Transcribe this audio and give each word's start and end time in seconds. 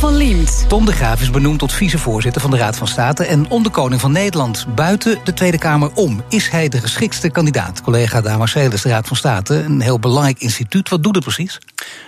Van 0.00 0.16
Liemt. 0.16 0.64
Tom 0.68 0.84
de 0.84 0.92
Graaf 0.92 1.20
is 1.20 1.30
benoemd 1.30 1.58
tot 1.58 1.72
vicevoorzitter 1.72 2.40
van 2.40 2.50
de 2.50 2.56
Raad 2.56 2.76
van 2.76 2.86
State 2.86 3.24
en 3.24 3.50
onderkoning 3.50 4.00
van 4.00 4.12
Nederland 4.12 4.66
buiten 4.74 5.18
de 5.24 5.32
Tweede 5.32 5.58
Kamer 5.58 5.90
om. 5.94 6.22
Is 6.28 6.48
hij 6.48 6.68
de 6.68 6.80
geschiktste 6.80 7.30
kandidaat? 7.30 7.82
Collega 7.82 8.20
Damarcelis, 8.20 8.82
de 8.82 8.88
Raad 8.88 9.06
van 9.06 9.16
State, 9.16 9.54
een 9.54 9.80
heel 9.80 9.98
belangrijk 9.98 10.38
instituut. 10.38 10.88
Wat 10.88 11.02
doet 11.02 11.14
het 11.14 11.24
precies? 11.24 11.58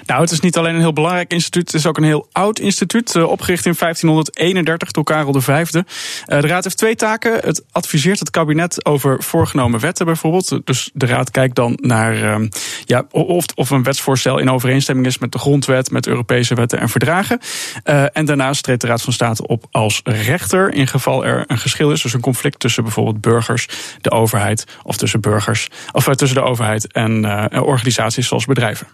Nou, 0.07 0.21
het 0.21 0.31
is 0.31 0.41
niet 0.41 0.57
alleen 0.57 0.75
een 0.75 0.81
heel 0.81 0.93
belangrijk 0.93 1.33
instituut, 1.33 1.67
het 1.67 1.75
is 1.75 1.87
ook 1.87 1.97
een 1.97 2.03
heel 2.03 2.29
oud 2.33 2.59
instituut, 2.59 3.15
eh, 3.15 3.29
opgericht 3.29 3.67
in 3.67 3.75
1531 3.75 4.91
door 4.91 5.05
Karel 5.05 5.41
V. 5.41 5.49
Uh, 5.49 5.83
de 6.27 6.47
Raad 6.47 6.65
heeft 6.65 6.77
twee 6.77 6.97
taken. 6.97 7.33
Het 7.33 7.65
adviseert 7.73 8.19
het 8.19 8.31
kabinet 8.31 8.87
over 8.87 9.23
voorgenomen 9.23 9.81
wetten 9.81 10.07
bijvoorbeeld. 10.07 10.61
Dus 10.65 10.91
de 10.95 11.07
Raad 11.07 11.31
kijkt 11.31 11.55
dan 11.55 11.79
naar 11.81 12.17
uh, 12.17 12.49
ja, 12.85 13.05
of, 13.11 13.45
of 13.55 13.71
een 13.71 13.83
wetsvoorstel 13.83 14.39
in 14.39 14.51
overeenstemming 14.51 15.07
is 15.07 15.19
met 15.19 15.33
de 15.33 15.39
grondwet, 15.39 15.91
met 15.91 16.07
Europese 16.07 16.55
wetten 16.55 16.79
en 16.79 16.89
verdragen. 16.89 17.41
Uh, 17.85 18.05
en 18.13 18.25
daarnaast 18.25 18.63
treedt 18.63 18.81
de 18.81 18.87
Raad 18.87 19.03
van 19.03 19.13
State 19.13 19.47
op 19.47 19.65
als 19.71 20.01
rechter 20.05 20.73
in 20.73 20.87
geval 20.87 21.25
er 21.25 21.45
een 21.47 21.59
geschil 21.59 21.93
is, 21.93 22.03
dus 22.03 22.13
een 22.13 22.21
conflict 22.21 22.61
tussen 22.61 22.83
bijvoorbeeld 22.83 23.21
burgers, 23.21 23.69
de 24.01 24.11
overheid 24.11 24.67
of 24.83 24.97
tussen 24.97 25.21
burgers, 25.21 25.69
of 25.93 26.07
uh, 26.07 26.15
tussen 26.15 26.39
de 26.39 26.45
overheid 26.45 26.93
en 26.93 27.25
uh, 27.25 27.63
organisaties 27.63 28.29
zoals 28.29 28.45
bedrijven. 28.45 28.87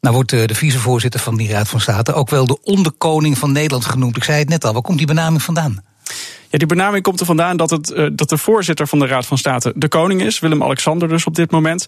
Nou 0.00 0.14
wordt 0.14 0.30
de 0.30 0.54
vicevoorzitter 0.54 1.20
van 1.20 1.36
die 1.36 1.50
Raad 1.50 1.68
van 1.68 1.80
State 1.80 2.12
ook 2.12 2.30
wel 2.30 2.46
de 2.46 2.62
onderkoning 2.62 3.38
van 3.38 3.52
Nederland 3.52 3.84
genoemd. 3.84 4.16
Ik 4.16 4.24
zei 4.24 4.38
het 4.38 4.48
net 4.48 4.64
al, 4.64 4.72
waar 4.72 4.82
komt 4.82 4.98
die 4.98 5.06
benaming 5.06 5.42
vandaan? 5.42 5.84
Ja, 6.48 6.58
die 6.58 6.66
benaming 6.66 7.02
komt 7.02 7.20
er 7.20 7.26
vandaan 7.26 7.56
dat, 7.56 7.70
het, 7.70 8.10
dat 8.12 8.28
de 8.28 8.38
voorzitter 8.38 8.86
van 8.86 8.98
de 8.98 9.06
Raad 9.06 9.26
van 9.26 9.38
State 9.38 9.72
de 9.76 9.88
koning 9.88 10.22
is, 10.22 10.38
Willem-Alexander 10.38 11.08
dus 11.08 11.26
op 11.26 11.34
dit 11.34 11.50
moment. 11.50 11.86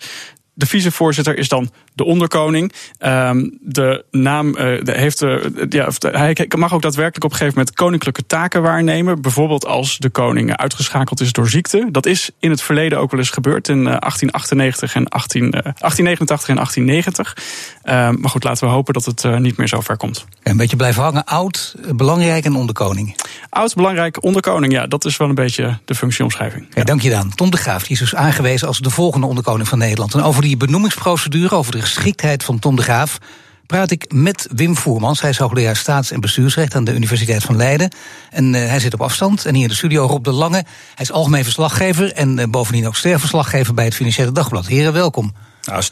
De 0.59 0.67
vicevoorzitter 0.67 1.39
is 1.39 1.49
dan 1.49 1.71
de 1.95 2.05
onderkoning. 2.05 2.73
Um, 2.99 3.59
de 3.61 4.05
naam 4.11 4.49
uh, 4.49 4.55
de 4.55 4.93
heeft. 4.93 5.23
Uh, 5.23 5.45
ja, 5.69 5.89
hij 6.01 6.49
mag 6.57 6.75
ook 6.75 6.83
daadwerkelijk 6.83 7.25
op 7.25 7.31
een 7.31 7.37
gegeven 7.37 7.59
moment 7.59 7.77
koninklijke 7.77 8.27
taken 8.27 8.63
waarnemen. 8.63 9.23
Bijvoorbeeld 9.23 9.67
als 9.67 9.99
de 9.99 10.11
koning 10.11 10.57
uitgeschakeld 10.57 11.21
is 11.21 11.33
door 11.33 11.49
ziekte. 11.49 11.89
Dat 11.91 12.07
is 12.07 12.31
in 12.39 12.51
het 12.51 12.63
verleden 12.63 12.99
ook 12.99 13.11
wel 13.11 13.21
eens 13.21 13.31
gebeurd 13.31 13.69
in 13.69 13.79
uh, 13.79 13.85
1898 13.85 14.95
en 14.95 15.09
18, 15.09 15.51
1889 15.51 16.49
en 16.49 16.55
1890. 16.55 17.37
Uh, 17.85 18.21
maar 18.23 18.31
goed, 18.31 18.45
laten 18.45 18.67
we 18.67 18.73
hopen 18.73 18.95
dat 18.95 19.05
het 19.05 19.39
niet 19.39 19.57
meer 19.57 19.69
zo 19.69 19.81
ver 19.81 19.97
komt. 19.97 20.25
Een 20.43 20.57
beetje 20.57 20.77
blijven 20.77 21.03
hangen. 21.03 21.25
Oud, 21.25 21.77
belangrijk 21.95 22.45
en 22.45 22.55
onderkoning. 22.55 23.17
Oud, 23.49 23.75
belangrijk, 23.75 24.23
onderkoning. 24.23 24.73
Ja, 24.73 24.87
dat 24.87 25.05
is 25.05 25.17
wel 25.17 25.29
een 25.29 25.35
beetje 25.35 25.79
de 25.85 25.95
functieomschrijving. 25.95 26.67
Ja. 26.75 26.85
Dank 26.85 27.01
je 27.01 27.11
dan. 27.11 27.35
Tom 27.35 27.51
de 27.51 27.57
Graaf 27.57 27.83
die 27.83 27.93
is 27.93 27.99
dus 27.99 28.15
aangewezen 28.15 28.69
als 28.69 28.79
de 28.79 28.91
volgende 28.91 29.27
onderkoning 29.27 29.69
van 29.69 29.79
Nederland. 29.79 30.15
En 30.15 30.23
over 30.23 30.43
die 30.47 30.57
benoemingsprocedure, 30.57 31.55
over 31.55 31.73
de 31.73 31.81
geschiktheid 31.81 32.45
van 32.45 32.59
Tom 32.59 32.77
de 32.77 32.83
Graaf 32.83 33.19
praat 33.67 33.91
ik 33.91 34.13
met 34.13 34.49
Wim 34.55 34.77
Voermans. 34.77 35.21
Hij 35.21 35.31
is 35.31 35.39
hoogleraar 35.39 35.77
staats- 35.77 36.11
en 36.11 36.21
bestuursrecht 36.21 36.75
aan 36.75 36.85
de 36.85 36.95
Universiteit 36.95 37.43
van 37.43 37.57
Leiden. 37.57 37.91
En 38.31 38.55
uh, 38.55 38.69
hij 38.69 38.81
zit 38.81 38.95
op 38.95 39.01
afstand. 39.01 39.45
En 39.45 39.55
hier 39.55 39.63
in 39.63 39.69
de 39.69 39.75
studio 39.75 40.07
Rob 40.07 40.25
de 40.25 40.33
Lange. 40.33 40.65
Hij 40.95 41.05
is 41.05 41.13
algemeen 41.13 41.45
verslaggever 41.45 42.13
en 42.13 42.39
uh, 42.39 42.45
bovendien 42.49 42.87
ook 42.87 42.97
sterverslaggever 42.97 43.75
bij 43.75 43.85
het 43.85 43.95
Financiële 43.95 44.33
Dagblad. 44.33 44.67
Heren, 44.67 44.93
welkom. 44.93 45.35
Nou, 45.67 45.83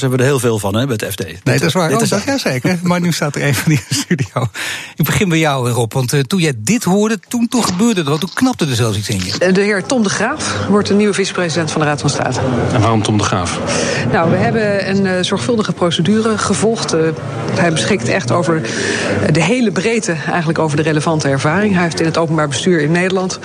hebben 0.00 0.10
we 0.10 0.16
er 0.16 0.24
heel 0.24 0.38
veel 0.38 0.58
van 0.58 0.76
hè, 0.76 0.86
bij 0.86 0.96
het 1.00 1.12
FD. 1.12 1.24
Nee, 1.44 1.58
dat 1.58 1.62
is 1.62 1.72
waar. 1.72 1.88
Dit 1.88 1.96
oh, 1.96 2.02
is 2.02 2.08
dat, 2.08 2.22
ja, 2.22 2.38
zeker. 2.38 2.78
Maar 2.82 3.00
nu 3.00 3.12
staat 3.12 3.34
er 3.34 3.46
een 3.46 3.54
van 3.54 3.72
die 3.72 3.78
in 3.78 3.84
de 3.88 3.94
studio. 3.94 4.46
Ik 4.96 5.04
begin 5.04 5.28
bij 5.28 5.38
jou, 5.38 5.70
Rob. 5.70 5.92
Want 5.92 6.12
uh, 6.12 6.20
toen 6.20 6.40
jij 6.40 6.52
dit 6.56 6.84
hoorde, 6.84 7.18
toen, 7.28 7.48
toen 7.48 7.64
gebeurde 7.64 8.00
er 8.00 8.10
wat. 8.10 8.20
Toen 8.20 8.30
knapte 8.34 8.66
er 8.66 8.74
zelfs 8.74 8.98
iets 8.98 9.08
in 9.08 9.20
je. 9.24 9.52
De 9.52 9.60
heer 9.60 9.86
Tom 9.86 10.02
de 10.02 10.08
Graaf 10.08 10.66
wordt 10.68 10.88
de 10.88 10.94
nieuwe 10.94 11.14
vicepresident 11.14 11.70
van 11.70 11.80
de 11.80 11.86
Raad 11.86 12.00
van 12.00 12.10
State. 12.10 12.40
En 12.72 12.80
waarom 12.80 13.02
Tom 13.02 13.18
de 13.18 13.24
Graaf? 13.24 13.58
Nou, 14.12 14.30
we 14.30 14.36
hebben 14.36 14.88
een 14.88 15.04
uh, 15.04 15.12
zorgvuldige 15.20 15.72
procedure 15.72 16.38
gevolgd. 16.38 16.94
Uh, 16.94 17.00
hij 17.54 17.72
beschikt 17.72 18.08
echt 18.08 18.30
over 18.30 18.60
de 19.32 19.42
hele 19.42 19.72
breedte, 19.72 20.12
eigenlijk 20.12 20.58
over 20.58 20.76
de 20.76 20.82
relevante 20.82 21.28
ervaring. 21.28 21.74
Hij 21.74 21.82
heeft 21.82 22.00
in 22.00 22.06
het 22.06 22.18
openbaar 22.18 22.48
bestuur 22.48 22.80
in 22.80 22.92
Nederland 22.92 23.38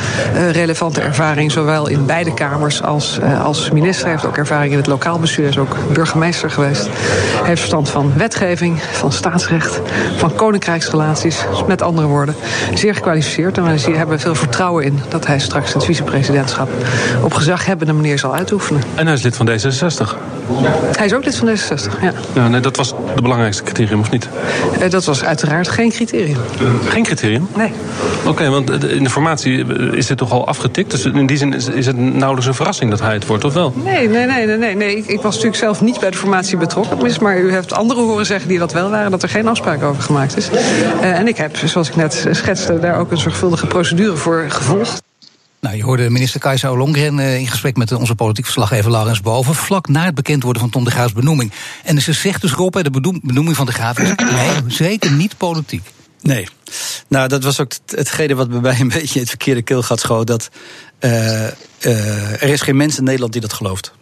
relevante 0.52 1.02
ervaring, 1.02 1.52
zowel 1.52 1.88
in 1.88 2.06
beide 2.06 2.34
kamers 2.34 2.81
als, 2.81 3.20
als 3.44 3.72
minister. 3.72 4.04
Hij 4.04 4.14
heeft 4.14 4.25
ook 4.25 4.38
ervaring 4.38 4.72
in 4.72 4.78
het 4.78 4.88
lokaal 4.88 5.20
bestuur 5.20 5.54
is 5.56 5.62
ook 5.62 5.94
burgemeester 5.94 6.52
geweest. 6.52 6.84
Hij 6.86 7.46
heeft 7.46 7.60
verstand 7.60 7.90
van 7.90 8.14
wetgeving, 8.18 8.82
van 8.82 9.12
staatsrecht, 9.12 9.82
van 10.18 10.36
koninkrijksrelaties. 10.36 11.46
Met 11.68 11.82
andere 11.82 12.08
woorden, 12.08 12.36
zeer 12.74 12.96
gekwalificeerd. 12.96 13.58
En 13.58 13.64
we 13.64 13.98
hebben 13.98 14.20
veel 14.20 14.36
vertrouwen 14.36 14.84
in 14.84 15.00
dat 15.10 15.28
hij 15.28 15.40
straks 15.40 15.74
het 15.74 15.86
vicepresidentschap 15.86 16.70
op 17.24 17.34
gezaghebbende 17.34 17.94
manier 17.94 18.20
zal 18.20 18.36
uitoefenen. 18.36 18.82
En 18.96 19.06
hij 19.06 19.16
is 19.16 19.22
lid 19.22 19.36
van 19.36 19.50
D66. 19.50 20.18
Hij 20.98 21.06
is 21.06 21.14
ook 21.14 21.26
lid 21.26 21.36
van 21.36 21.48
D66, 21.48 22.02
ja. 22.02 22.14
ja 22.34 22.48
nee, 22.48 22.62
dat 22.62 22.76
was 22.78 22.90
de 23.16 23.22
belangrijkste 23.22 23.64
criterium, 23.64 24.00
of 24.00 24.12
niet? 24.12 24.30
Uh, 24.82 24.90
dat 24.90 25.06
was 25.06 25.24
uiteraard 25.24 25.68
geen 25.68 25.90
criterium. 25.90 26.38
Geen 26.88 27.04
criterium? 27.04 27.48
Nee. 27.56 27.72
Oké, 28.20 28.30
okay, 28.30 28.50
want 28.50 28.84
in 28.84 29.04
de 29.04 29.10
formatie 29.10 29.66
is 29.92 30.08
dit 30.08 30.18
toch 30.18 30.32
al 30.32 30.48
afgetikt? 30.48 30.92
Dus 30.92 31.06
in 31.06 31.26
die 31.26 31.38
zin 31.38 31.54
is, 31.54 31.68
is 31.68 31.86
het 31.86 31.98
nauwelijks 31.98 32.46
een 32.46 32.54
verrassing 32.54 32.90
dat 32.90 33.00
hij 33.00 33.14
het 33.14 33.26
wordt, 33.26 33.44
of 33.44 33.54
wel? 33.54 33.74
Nee, 33.84 34.10
nee, 34.10 34.26
nee, 34.26 34.46
nee. 34.46 34.58
nee. 34.58 34.76
nee. 34.76 34.98
Ik, 34.98 35.06
ik 35.06 35.22
was 35.22 35.40
natuurlijk 35.45 35.78
zelf 35.78 35.89
niet 35.89 36.00
bij 36.00 36.11
de 36.11 36.17
formatie 36.17 36.57
betrokken. 36.57 37.22
Maar 37.22 37.39
u 37.39 37.51
heeft 37.51 37.73
anderen 37.73 38.03
horen 38.03 38.25
zeggen 38.25 38.47
die 38.47 38.59
dat 38.59 38.73
wel 38.73 38.89
waren, 38.89 39.11
dat 39.11 39.23
er 39.23 39.29
geen 39.29 39.47
afspraak 39.47 39.83
over 39.83 40.01
gemaakt 40.01 40.38
is. 40.38 40.50
Uh, 40.50 41.19
en 41.19 41.28
ik 41.28 41.38
heb, 41.38 41.57
zoals 41.57 41.88
ik 41.88 41.95
net 41.95 42.28
schetste, 42.31 42.79
daar 42.79 43.00
ook 43.00 43.11
een 43.11 43.17
zorgvuldige 43.17 43.67
procedure 43.67 44.16
voor 44.16 44.45
gevolgd. 44.50 45.01
Nou, 45.59 45.75
je 45.75 45.83
hoorde 45.83 46.09
minister 46.09 46.39
Kajsa 46.39 46.72
Ollongren 46.72 47.17
uh, 47.17 47.39
in 47.39 47.47
gesprek 47.47 47.78
met 47.78 47.91
onze 47.91 48.16
politiek 48.16 48.44
verslaggever 48.44 48.91
Laurens 48.91 49.22
Boven, 49.22 49.56
vlak 49.56 49.88
na 49.88 50.06
het 50.06 50.16
bekend 50.16 50.44
worden 50.44 50.61
van 50.61 50.72
Tom 50.72 50.83
de 50.83 50.91
Graafs 50.91 51.13
benoeming. 51.13 51.51
En 51.83 52.01
ze 52.01 52.13
zegt 52.13 52.41
dus, 52.41 52.51
Rob, 52.51 52.83
de 52.83 53.19
benoeming 53.23 53.56
van 53.56 53.66
de 53.66 53.72
Graaf 53.72 54.00
is 54.00 54.09
nee, 54.33 54.50
zeker 54.67 55.12
niet 55.12 55.38
politiek. 55.38 55.83
Nee. 56.22 56.47
Nou, 57.07 57.27
dat 57.27 57.44
was 57.44 57.59
ook 57.59 57.72
hetgene 57.85 58.35
wat 58.35 58.50
bij 58.59 58.59
mij 58.59 58.79
een 58.79 58.88
beetje 58.88 59.19
het 59.19 59.29
verkeerde 59.29 59.62
keelgat 59.62 60.00
schoot. 60.00 60.27
Dat 60.27 60.50
uh, 61.00 61.12
uh, 61.12 62.44
er 62.44 62.50
is 62.50 62.62
geen 62.62 62.77
mens 62.77 62.97
in 62.97 63.03
Nederland 63.03 63.31
die 63.31 63.41
dat 63.41 63.53
gelooft. 63.53 63.94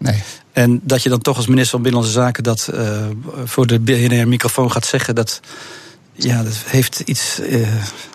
Nee. 0.00 0.22
En 0.52 0.80
dat 0.82 1.02
je 1.02 1.08
dan 1.08 1.20
toch 1.20 1.36
als 1.36 1.46
minister 1.46 1.70
van 1.70 1.82
Binnenlandse 1.82 2.20
Zaken 2.20 2.42
dat 2.42 2.70
uh, 2.74 3.06
voor 3.44 3.66
de 3.66 3.80
BNR-microfoon 3.80 4.72
gaat 4.72 4.86
zeggen, 4.86 5.14
dat, 5.14 5.40
ja, 6.12 6.42
dat 6.42 6.52
heeft 6.66 7.00
iets, 7.00 7.40
uh, 7.40 7.68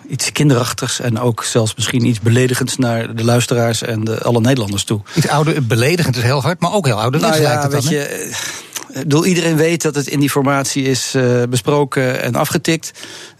iets 0.08 0.32
kinderachtigs 0.32 1.00
en 1.00 1.20
ook 1.20 1.44
zelfs 1.44 1.74
misschien 1.74 2.06
iets 2.06 2.20
beledigends 2.20 2.76
naar 2.76 3.14
de 3.14 3.24
luisteraars 3.24 3.82
en 3.82 4.04
de, 4.04 4.22
alle 4.22 4.40
Nederlanders 4.40 4.84
toe. 4.84 5.00
Iets 5.14 5.28
ouder, 5.28 5.66
beledigend 5.66 6.16
is 6.16 6.22
heel 6.22 6.42
hard, 6.42 6.60
maar 6.60 6.72
ook 6.72 6.86
heel 6.86 7.00
ouderwets 7.00 7.38
nou 7.38 7.42
ja, 7.42 7.48
lijkt 7.48 7.62
het 7.62 7.72
dan, 7.72 7.90
weet 7.90 7.90
je, 7.90 8.34
bedoel, 9.02 9.26
iedereen 9.26 9.56
weet 9.56 9.82
dat 9.82 9.94
het 9.94 10.06
in 10.06 10.20
die 10.20 10.30
formatie 10.30 10.84
is 10.84 11.14
uh, 11.14 11.42
besproken 11.48 12.22
en 12.22 12.34
afgetikt. 12.34 12.90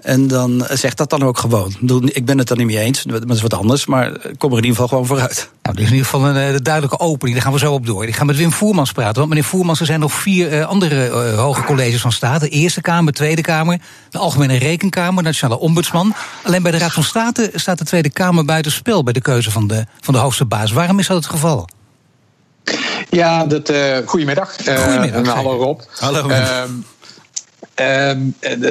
En 0.01 0.29
dan 0.29 0.67
zegt 0.71 0.97
dat 0.97 1.11
dan 1.11 1.23
ook 1.23 1.39
gewoon. 1.39 1.75
Ik, 2.05 2.25
ben 2.25 2.39
het 2.39 2.51
er 2.51 2.57
niet 2.57 2.67
mee 2.67 2.79
eens, 2.79 3.03
dat 3.03 3.31
is 3.31 3.41
wat 3.41 3.55
anders. 3.55 3.87
Maar 3.87 4.11
kom 4.39 4.51
er 4.51 4.59
in 4.59 4.65
ieder 4.65 4.71
geval 4.71 4.89
gewoon 4.89 5.07
vooruit. 5.07 5.51
Nou, 5.63 5.77
dit 5.77 5.85
is 5.85 5.91
in 5.91 5.97
ieder 5.97 6.11
geval 6.11 6.29
een 6.29 6.55
uh, 6.55 6.59
duidelijke 6.63 6.99
opening. 6.99 7.35
Daar 7.35 7.45
gaan 7.45 7.53
we 7.53 7.59
zo 7.59 7.73
op 7.73 7.87
door. 7.87 8.07
Ik 8.07 8.17
ga 8.17 8.25
met 8.25 8.37
Wim 8.37 8.53
Voermans 8.53 8.93
praten. 8.93 9.15
Want 9.15 9.29
meneer 9.29 9.45
Voermans, 9.45 9.81
er 9.81 9.87
zijn 9.87 10.01
nog 10.01 10.13
vier 10.13 10.65
andere 10.65 11.09
hoge 11.37 11.63
colleges 11.63 12.01
van 12.01 12.13
State. 12.13 12.45
De 12.45 12.51
Eerste 12.51 12.81
Kamer, 12.81 13.13
Tweede 13.13 13.43
Kamer, 13.43 13.81
de 14.11 14.19
Algemene 14.19 14.57
Rekenkamer, 14.57 15.23
Nationale 15.23 15.61
Ombudsman. 15.61 16.15
Alleen 16.43 16.63
bij 16.63 16.73
de 16.73 16.79
Raad 16.79 16.93
van 16.93 17.05
State 17.05 17.51
staat 17.55 17.79
de 17.79 17.85
Tweede 17.85 18.11
Kamer 18.11 18.45
buiten 18.45 18.73
spel 18.73 19.03
bij 19.03 19.13
de 19.13 19.21
keuze 19.21 19.51
van 19.51 19.67
de, 19.67 19.87
van 20.01 20.15
de 20.15 20.21
hoogste 20.21 20.45
baas. 20.45 20.73
Waarom 20.73 20.99
is 20.99 21.07
dat 21.07 21.17
het 21.17 21.27
geval? 21.27 21.69
Ja, 23.17 23.47
dat, 23.47 23.71
uh, 23.71 23.97
goedemiddag. 24.05 24.55
Goedemiddag. 24.57 25.23
Uh, 25.23 25.33
hallo 25.33 25.57
Rob. 25.57 25.81
Hallo. 25.99 26.29
Uh, 27.81 28.11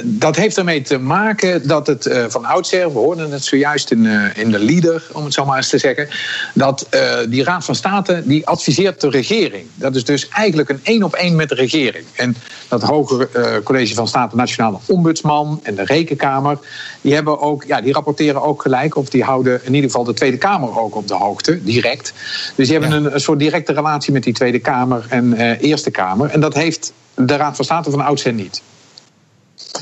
dat 0.04 0.36
heeft 0.36 0.58
ermee 0.58 0.82
te 0.82 0.98
maken 0.98 1.68
dat 1.68 1.88
het 1.88 2.06
uh, 2.06 2.26
van 2.28 2.46
oudsher, 2.46 2.94
we 2.94 3.00
hoorden 3.00 3.32
het 3.32 3.44
zojuist 3.44 3.92
in, 3.92 4.04
uh, 4.04 4.38
in 4.38 4.52
de 4.52 4.60
leader, 4.60 5.04
om 5.12 5.24
het 5.24 5.34
zo 5.34 5.46
maar 5.46 5.58
eens 5.58 5.70
te 5.70 5.78
zeggen, 5.78 6.08
dat 6.54 6.88
die 7.30 7.44
Raad 7.44 7.66
van 7.66 7.76
State 7.76 8.22
die 8.26 8.48
adviseert 8.48 9.02
de 9.02 9.10
regering. 9.10 9.68
Dat 9.76 9.96
is 9.96 10.04
dus 10.04 10.30
eigenlijk 10.30 10.70
een 10.70 10.80
één 10.84 11.04
op 11.04 11.14
één 11.14 11.36
met 11.36 11.50
de 11.50 11.56
regering. 11.56 12.06
En 12.16 12.36
dat 12.68 12.82
Hoger 12.82 13.30
College 13.64 13.94
van 13.94 14.08
State, 14.08 14.36
Nationale 14.36 14.78
Ombudsman 14.86 15.60
en 15.64 15.76
de 15.76 15.84
Rekenkamer, 15.84 16.58
die, 17.02 17.14
hebben 17.14 17.40
ook, 17.40 17.64
ja, 17.64 17.82
die 17.82 17.94
rapporteren 17.94 18.42
ook 18.42 18.62
gelijk, 18.62 18.96
of 18.96 19.10
die 19.10 19.24
houden 19.24 19.60
in 19.64 19.74
ieder 19.74 19.90
geval 19.90 20.06
de 20.06 20.14
Tweede 20.14 20.38
Kamer 20.38 20.80
ook 20.80 20.96
op 20.96 21.08
de 21.08 21.16
hoogte, 21.16 21.64
direct. 21.64 22.14
Dus 22.56 22.68
die 22.68 22.80
hebben 22.80 23.00
ja. 23.00 23.06
een, 23.06 23.14
een, 23.14 23.20
soort 23.20 23.40
directe 23.40 23.74
relatie 23.74 24.14
met 24.14 24.24
die 24.24 24.34
Tweede 24.34 24.60
Kamer 24.60 25.06
en 25.10 25.34
Eerste 25.60 25.92
Kamer. 25.92 26.30
En 26.30 26.40
dat 26.40 26.54
heeft 26.54 26.94
de 27.16 27.36
Raad 27.36 27.56
van 27.56 27.66
State 27.66 27.92
van 27.92 28.02
oudsher 28.02 28.34
niet. 28.34 28.62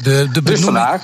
De, 0.02 0.30
de, 0.32 0.42
benoeming, 0.42 1.02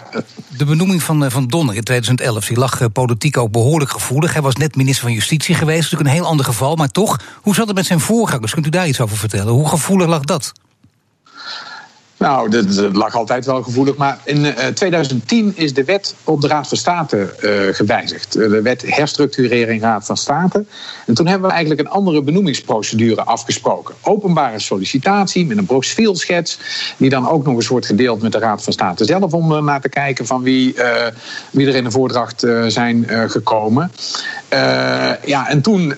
de 0.48 0.66
benoeming 0.66 1.04
van, 1.04 1.32
van 1.32 1.48
Donner 1.48 1.76
in 1.76 1.84
2011 1.84 2.46
die 2.46 2.58
lag 2.58 2.82
uh, 2.82 2.88
politiek 2.94 3.38
ook 3.38 3.52
behoorlijk 3.52 3.92
gevoelig. 3.92 4.34
Hij 4.34 4.42
was 4.42 4.56
net 4.56 4.76
minister 4.76 5.04
van 5.04 5.14
Justitie 5.14 5.56
geweest, 5.56 5.82
natuurlijk 5.82 6.10
een 6.10 6.16
heel 6.16 6.26
ander 6.26 6.46
geval. 6.46 6.76
Maar 6.76 6.92
toch, 6.92 7.20
hoe 7.42 7.56
zat 7.56 7.68
het 7.68 7.76
met 7.76 7.86
zijn 7.86 8.00
voorgangers? 8.00 8.54
Kunt 8.54 8.66
u 8.66 8.70
daar 8.70 8.88
iets 8.88 9.00
over 9.00 9.18
vertellen? 9.18 9.54
Hoe 9.54 9.68
gevoelig 9.68 10.08
lag 10.08 10.24
dat? 10.24 10.52
Nou, 12.19 12.50
dat, 12.50 12.95
lag 12.95 13.16
altijd 13.16 13.45
wel 13.45 13.63
gevoelig. 13.63 13.95
Maar 13.95 14.19
in 14.24 14.45
uh, 14.45 14.51
2010 14.74 15.54
is 15.56 15.74
de 15.74 15.83
wet 15.83 16.16
op 16.24 16.42
de 16.42 16.48
Raad 16.48 16.68
van 16.68 16.77
State 16.77 17.33
uh, 17.42 17.75
gewijzigd. 17.75 18.33
De 18.33 18.62
wet 18.62 18.83
herstructurering 18.86 19.81
Raad 19.81 20.06
van 20.06 20.18
State. 20.18 20.66
En 21.06 21.13
toen 21.13 21.27
hebben 21.27 21.48
we 21.48 21.54
eigenlijk 21.54 21.81
een 21.88 21.94
andere 21.94 22.21
benoemingsprocedure 22.21 23.24
afgesproken. 23.24 23.95
Openbare 24.01 24.60
sollicitatie 24.60 25.45
met 25.45 25.57
een 25.57 25.66
profielschets. 25.66 26.60
Die 26.98 27.10
dan 27.10 27.30
ook 27.30 27.45
nog 27.45 27.56
eens 27.56 27.68
wordt 27.68 27.86
gedeeld 27.86 28.21
met 28.21 28.31
de 28.31 28.39
Raad 28.39 28.63
van 28.63 28.74
State 28.74 29.06
zelf. 29.06 29.33
Om 29.33 29.51
uh, 29.51 29.62
naar 29.62 29.81
te 29.81 29.89
kijken 29.89 30.25
van 30.25 30.44
wie, 30.44 30.75
wie 31.51 31.68
er 31.68 31.75
in 31.75 31.83
de 31.83 31.92
voordracht 31.92 32.48
zijn 32.68 33.06
gekomen. 33.27 33.92
ja, 35.25 35.50
en 35.50 35.62
toen 35.62 35.94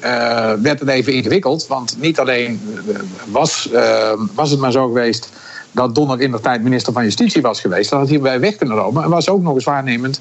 werd 0.62 0.80
het 0.80 0.88
even 0.88 1.14
ingewikkeld. 1.14 1.68
Want 1.68 1.96
niet 2.00 2.20
alleen 2.20 2.62
was, 3.26 3.70
was 4.34 4.52
het 4.52 4.60
maar 4.60 4.72
zo 4.72 4.88
geweest 4.88 5.30
dat 5.72 5.96
Donner 5.96 6.22
in 6.22 6.32
de 6.32 6.40
tijd 6.40 6.64
minister 6.64 6.94
van 6.94 7.04
Justitie 7.04 7.42
was 7.42 7.62
geweest. 7.62 7.90
Dat 7.90 8.00
had 8.00 8.10
hij 8.10 8.20
bij 8.20 8.40
weg 8.40 8.56
kunnen 8.56 8.76
lopen. 8.76 9.04
En 9.04 9.10
was 9.10 9.30
ook 9.30 9.42
nog 9.42 9.56
eens 9.56 9.64
waarnemend 9.64 10.20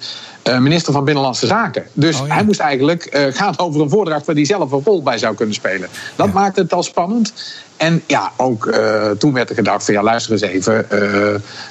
uh, 0.49 0.58
minister 0.58 0.93
van 0.93 1.05
Binnenlandse 1.05 1.47
Zaken. 1.47 1.85
Dus 1.93 2.20
oh, 2.20 2.26
ja. 2.26 2.35
hij 2.35 2.44
moest 2.44 2.61
eigenlijk 2.61 3.17
uh, 3.17 3.35
gaan 3.35 3.58
over 3.58 3.81
een 3.81 3.91
voordracht 3.91 4.26
waar 4.26 4.35
hij 4.35 4.44
zelf 4.44 4.73
een 4.73 4.82
rol 4.85 5.02
bij 5.02 5.19
zou 5.19 5.35
kunnen 5.35 5.55
spelen. 5.55 5.88
Dat 6.17 6.26
ja. 6.26 6.32
maakte 6.32 6.61
het 6.61 6.73
al 6.73 6.82
spannend. 6.82 7.32
En 7.81 8.03
ja, 8.06 8.32
ook 8.37 8.67
uh, 8.67 9.11
toen 9.11 9.32
werd 9.32 9.49
er 9.49 9.55
gedacht 9.55 9.85
van 9.85 9.94
ja, 9.94 10.03
luister 10.03 10.32
eens 10.32 10.43
even. 10.43 10.87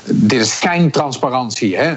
dit 0.06 0.42
is 0.42 0.58
schijntransparantie. 0.58 1.78
Hè? 1.78 1.90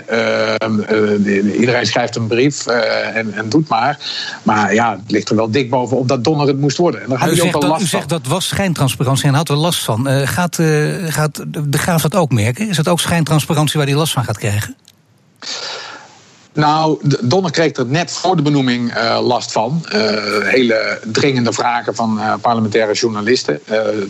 iedereen 1.53 1.87
schrijft 1.87 2.17
een 2.17 2.27
brief 2.27 2.67
en, 2.67 3.35
en, 3.35 3.49
doet 3.49 3.69
maar. 3.69 3.99
Maar 4.43 4.75
ja, 4.75 4.91
het 4.91 5.11
ligt 5.11 5.29
er 5.29 5.37
wel 5.37 5.51
dik 5.51 5.71
bovenop 5.71 6.09
dat 6.09 6.25
Donner 6.25 6.47
het 6.47 6.59
moest 6.59 6.77
worden. 6.77 7.03
En 7.03 7.09
daar 7.09 7.19
had 7.19 7.29
u, 7.29 7.35
hij 7.35 7.43
ook 7.43 7.53
wel 7.53 7.61
dat, 7.61 7.71
last 7.71 7.83
u 7.83 7.87
zegt 7.87 8.09
dat 8.09 8.27
was 8.27 8.49
schijntransparantie 8.49 9.29
en 9.29 9.35
had 9.35 9.49
er 9.49 9.57
last 9.57 9.85
van. 9.85 10.07
gaat, 10.27 10.59
gaat 11.07 11.45
de 11.69 11.79
Graaf 11.79 12.03
dat 12.03 12.15
ook 12.15 12.33
merken? 12.33 12.69
Is 12.69 12.77
het 12.77 12.89
ook 12.89 13.01
schijntransparantie 13.01 13.79
waar 13.79 13.89
hij 13.89 13.97
last 13.97 14.13
van 14.13 14.25
gaat 14.25 14.39
krijgen? 14.39 14.77
Nou, 16.55 16.99
Donner 17.21 17.51
kreeg 17.51 17.77
er 17.77 17.87
net 17.87 18.11
voor 18.11 18.37
de 18.37 18.43
benoeming 18.43 18.97
uh, 18.97 19.19
last 19.23 19.53
van. 19.53 19.85
Uh, 19.95 20.01
hele 20.43 21.01
dringende 21.13 21.53
vragen 21.53 21.95
van 21.95 22.19
uh, 22.19 22.35
parlementaire 22.41 22.93
journalisten. 22.93 23.61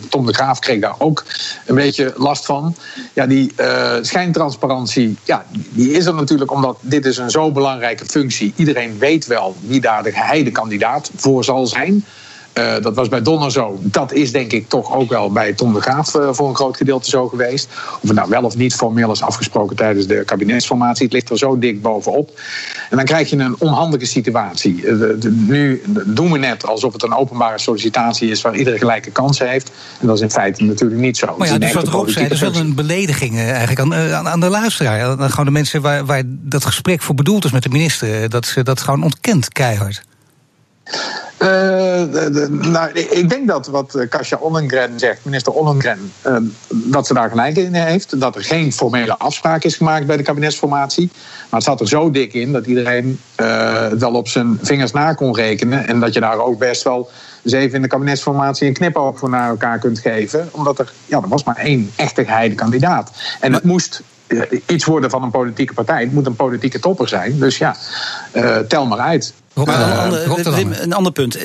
Tom 0.09 0.25
de 0.25 0.33
Graaf 0.33 0.59
kreeg 0.59 0.79
daar 0.79 0.95
ook 0.97 1.23
een 1.65 1.75
beetje 1.75 2.13
last 2.15 2.45
van. 2.45 2.75
Ja, 3.13 3.25
die 3.25 3.53
schijntransparantie, 4.01 5.17
ja, 5.23 5.45
die 5.69 5.91
is 5.91 6.05
er 6.05 6.13
natuurlijk 6.13 6.51
omdat 6.51 6.77
dit 6.81 7.05
is 7.05 7.17
een 7.17 7.29
zo 7.29 7.51
belangrijke 7.51 8.05
functie. 8.05 8.53
Iedereen 8.55 8.97
weet 8.99 9.27
wel 9.27 9.55
wie 9.59 9.81
daar 9.81 10.03
de 10.03 10.11
geheide 10.11 10.51
kandidaat 10.51 11.11
voor 11.15 11.43
zal 11.43 11.67
zijn. 11.67 12.05
Uh, 12.57 12.73
dat 12.81 12.95
was 12.95 13.09
bij 13.09 13.21
Donner 13.21 13.51
zo. 13.51 13.79
Dat 13.81 14.11
is 14.11 14.31
denk 14.31 14.51
ik 14.51 14.69
toch 14.69 14.95
ook 14.95 15.09
wel 15.09 15.31
bij 15.31 15.53
Tom 15.53 15.73
de 15.73 15.81
Graaf 15.81 16.15
uh, 16.15 16.27
voor 16.31 16.49
een 16.49 16.55
groot 16.55 16.77
gedeelte 16.77 17.09
zo 17.09 17.27
geweest. 17.27 17.67
Of 18.01 18.07
het 18.07 18.13
nou 18.13 18.29
wel 18.29 18.43
of 18.43 18.55
niet 18.55 18.75
formeel 18.75 19.11
is 19.11 19.21
afgesproken 19.21 19.75
tijdens 19.75 20.07
de 20.07 20.23
kabinetsformatie. 20.25 21.03
Het 21.03 21.13
ligt 21.13 21.29
er 21.29 21.37
zo 21.37 21.59
dik 21.59 21.81
bovenop. 21.81 22.39
En 22.89 22.97
dan 22.97 23.05
krijg 23.05 23.29
je 23.29 23.37
een 23.37 23.55
onhandige 23.59 24.05
situatie. 24.05 24.75
Uh, 24.75 24.99
de, 24.99 25.17
de, 25.17 25.31
nu 25.31 25.81
doen 26.05 26.31
we 26.31 26.37
net 26.37 26.65
alsof 26.65 26.93
het 26.93 27.03
een 27.03 27.15
openbare 27.15 27.59
sollicitatie 27.59 28.29
is 28.29 28.41
waar 28.41 28.55
iedereen 28.55 28.79
gelijke 28.79 29.11
kansen 29.11 29.49
heeft. 29.49 29.71
En 29.99 30.07
dat 30.07 30.15
is 30.15 30.21
in 30.21 30.31
feite 30.31 30.63
natuurlijk 30.63 31.01
niet 31.01 31.17
zo. 31.17 31.35
Maar 31.37 31.47
ja, 31.47 31.57
dus 31.57 31.73
wat 31.73 31.87
Rob 31.87 32.09
zei, 32.09 32.27
dat 32.27 32.33
is 32.33 32.39
wel 32.39 32.55
een 32.55 32.75
belediging 32.75 33.37
eigenlijk 33.37 33.79
aan, 33.79 33.93
aan, 33.93 34.27
aan 34.27 34.39
de 34.39 34.49
luisteraar. 34.49 35.01
Aan, 35.01 35.29
gewoon 35.29 35.45
de 35.45 35.51
mensen 35.51 35.81
waar, 35.81 36.05
waar 36.05 36.23
dat 36.25 36.65
gesprek 36.65 37.01
voor 37.01 37.15
bedoeld 37.15 37.45
is 37.45 37.51
met 37.51 37.63
de 37.63 37.69
minister. 37.69 38.29
Dat 38.29 38.45
ze 38.45 38.63
dat 38.63 38.81
gewoon 38.81 39.03
ontkent 39.03 39.51
keihard. 39.51 40.03
De, 41.37 42.47
nou, 42.51 42.91
ik 42.91 43.29
denk 43.29 43.47
dat 43.47 43.67
wat 43.67 44.05
Kasia 44.09 44.37
Ollengren 44.37 44.99
zegt, 44.99 45.25
minister 45.25 45.53
Ollengren, 45.53 46.11
uh, 46.27 46.37
dat 46.67 47.07
ze 47.07 47.13
daar 47.13 47.29
gelijk 47.29 47.57
in 47.57 47.73
heeft. 47.73 48.19
Dat 48.19 48.35
er 48.35 48.43
geen 48.43 48.73
formele 48.73 49.17
afspraak 49.17 49.63
is 49.63 49.75
gemaakt 49.75 50.05
bij 50.05 50.17
de 50.17 50.23
kabinetsformatie. 50.23 51.09
Maar 51.13 51.59
het 51.59 51.63
zat 51.63 51.79
er 51.79 51.87
zo 51.87 52.11
dik 52.11 52.33
in 52.33 52.51
dat 52.51 52.65
iedereen 52.65 53.19
uh, 53.41 53.87
wel 53.87 54.13
op 54.13 54.27
zijn 54.27 54.59
vingers 54.61 54.91
na 54.91 55.13
kon 55.13 55.35
rekenen. 55.35 55.87
En 55.87 55.99
dat 55.99 56.13
je 56.13 56.19
daar 56.19 56.39
ook 56.39 56.59
best 56.59 56.83
wel 56.83 57.09
eens 57.43 57.53
even 57.53 57.75
in 57.75 57.81
de 57.81 57.87
kabinetsformatie 57.87 58.67
een 58.67 58.73
knipoog 58.73 59.19
voor 59.19 59.29
naar 59.29 59.49
elkaar 59.49 59.79
kunt 59.79 59.99
geven. 59.99 60.49
Omdat 60.51 60.79
er, 60.79 60.93
ja, 61.05 61.21
er 61.21 61.27
was 61.27 61.43
maar 61.43 61.57
één 61.57 61.91
echte 61.95 62.25
geheide 62.25 62.55
kandidaat. 62.55 63.11
En 63.39 63.53
het 63.53 63.63
moest 63.63 64.01
iets 64.65 64.85
worden 64.85 65.09
van 65.09 65.23
een 65.23 65.31
politieke 65.31 65.73
partij. 65.73 66.01
Het 66.01 66.13
moet 66.13 66.25
een 66.25 66.35
politieke 66.35 66.79
topper 66.79 67.07
zijn. 67.07 67.39
Dus 67.39 67.57
ja, 67.57 67.75
tel 68.67 68.85
maar 68.85 68.99
uit. 68.99 69.33
Maar 69.53 70.01
een, 70.01 70.29
ander, 70.29 70.53
Wim, 70.53 70.71
een 70.71 70.93
ander 70.93 71.11
punt. 71.11 71.37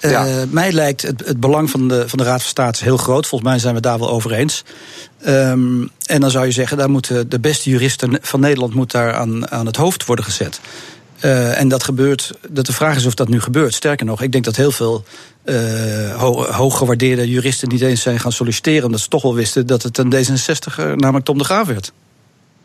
Uh, 0.00 0.10
ja. 0.10 0.44
Mij 0.50 0.72
lijkt 0.72 1.02
het, 1.02 1.26
het, 1.26 1.40
belang 1.40 1.70
van 1.70 1.88
de, 1.88 2.08
van 2.08 2.18
de 2.18 2.24
Raad 2.24 2.40
van 2.40 2.50
State 2.50 2.84
heel 2.84 2.96
groot. 2.96 3.26
Volgens 3.26 3.50
mij 3.50 3.58
zijn 3.58 3.74
we 3.74 3.80
daar 3.80 3.98
wel 3.98 4.10
over 4.10 4.32
eens. 4.32 4.64
Um, 5.26 5.90
en 6.06 6.20
dan 6.20 6.30
zou 6.30 6.46
je 6.46 6.52
zeggen, 6.52 6.76
daar 6.76 6.90
moeten 6.90 7.28
de 7.28 7.40
beste 7.40 7.70
juristen 7.70 8.18
van 8.20 8.40
Nederland 8.40 8.74
moet 8.74 8.90
daar 8.90 9.14
aan, 9.14 9.50
aan 9.50 9.66
het 9.66 9.76
hoofd 9.76 10.04
worden 10.04 10.24
gezet. 10.24 10.60
Uh, 11.20 11.60
en 11.60 11.68
dat 11.68 11.84
gebeurt, 11.84 12.32
dat 12.48 12.66
de 12.66 12.72
vraag 12.72 12.96
is 12.96 13.06
of 13.06 13.14
dat 13.14 13.28
nu 13.28 13.40
gebeurt. 13.40 13.74
Sterker 13.74 14.06
nog, 14.06 14.22
ik 14.22 14.32
denk 14.32 14.44
dat 14.44 14.56
heel 14.56 14.70
veel 14.70 15.04
uh, 15.44 16.20
ho 16.20 16.44
hooggewaardeerde 16.44 17.28
juristen 17.28 17.68
niet 17.68 17.80
eens 17.80 18.02
zijn 18.02 18.20
gaan 18.20 18.32
solliciteren, 18.32 18.84
omdat 18.84 19.00
ze 19.00 19.08
toch 19.08 19.22
wel 19.22 19.34
wisten 19.34 19.66
dat 19.66 19.82
het 19.82 19.98
een 19.98 20.14
D66, 20.14 20.74
namelijk 20.76 21.24
Tom 21.24 21.38
de 21.38 21.44
Graaf 21.44 21.66
werd. 21.66 21.92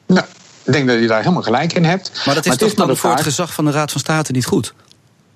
Nou, 0.08 0.26
ik 0.72 0.78
denk 0.78 0.90
dat 0.90 1.00
je 1.00 1.08
daar 1.08 1.22
helemaal 1.22 1.44
gelijk 1.44 1.74
in 1.74 1.86
hebt. 1.86 2.12
Maar 2.26 2.36
dat 2.36 2.44
is 2.44 2.50
maar 2.50 2.60
toch 2.60 2.74
dan 2.74 2.98
voor 2.98 3.12
het 3.12 3.22
gezag 3.22 3.54
van 3.54 3.66
de 3.66 3.72
Raad 3.72 3.92
van 3.92 4.00
State 4.00 4.32
niet 4.32 4.46
goed? 4.46 4.74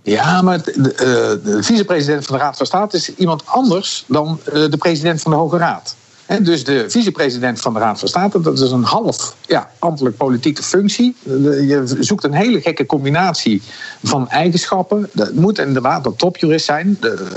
Ja, 0.01 0.41
maar 0.41 0.63
de, 0.63 0.71
de, 0.81 1.39
de 1.43 1.63
vicepresident 1.63 2.25
van 2.25 2.37
de 2.37 2.43
Raad 2.43 2.57
van 2.57 2.65
State 2.65 2.97
is 2.97 3.15
iemand 3.15 3.45
anders 3.45 4.03
dan 4.07 4.39
de 4.43 4.77
president 4.77 5.21
van 5.21 5.31
de 5.31 5.37
Hoge 5.37 5.57
Raad. 5.57 5.95
Dus 6.41 6.63
de 6.63 6.89
vicepresident 6.89 7.61
van 7.61 7.73
de 7.73 7.79
Raad 7.79 7.99
van 7.99 8.07
State, 8.07 8.41
dat 8.41 8.59
is 8.59 8.71
een 8.71 8.83
half 8.83 9.35
ja, 9.47 9.69
ambtelijk 9.79 10.17
politieke 10.17 10.63
functie. 10.63 11.15
Je 11.23 11.95
zoekt 11.99 12.23
een 12.23 12.33
hele 12.33 12.61
gekke 12.61 12.85
combinatie 12.85 13.61
van 14.03 14.29
eigenschappen. 14.29 15.09
Dat 15.13 15.33
moet 15.33 15.59
inderdaad 15.59 16.05
een 16.05 16.15
topjurist 16.15 16.65
zijn. 16.65 16.97
De, 16.99 17.27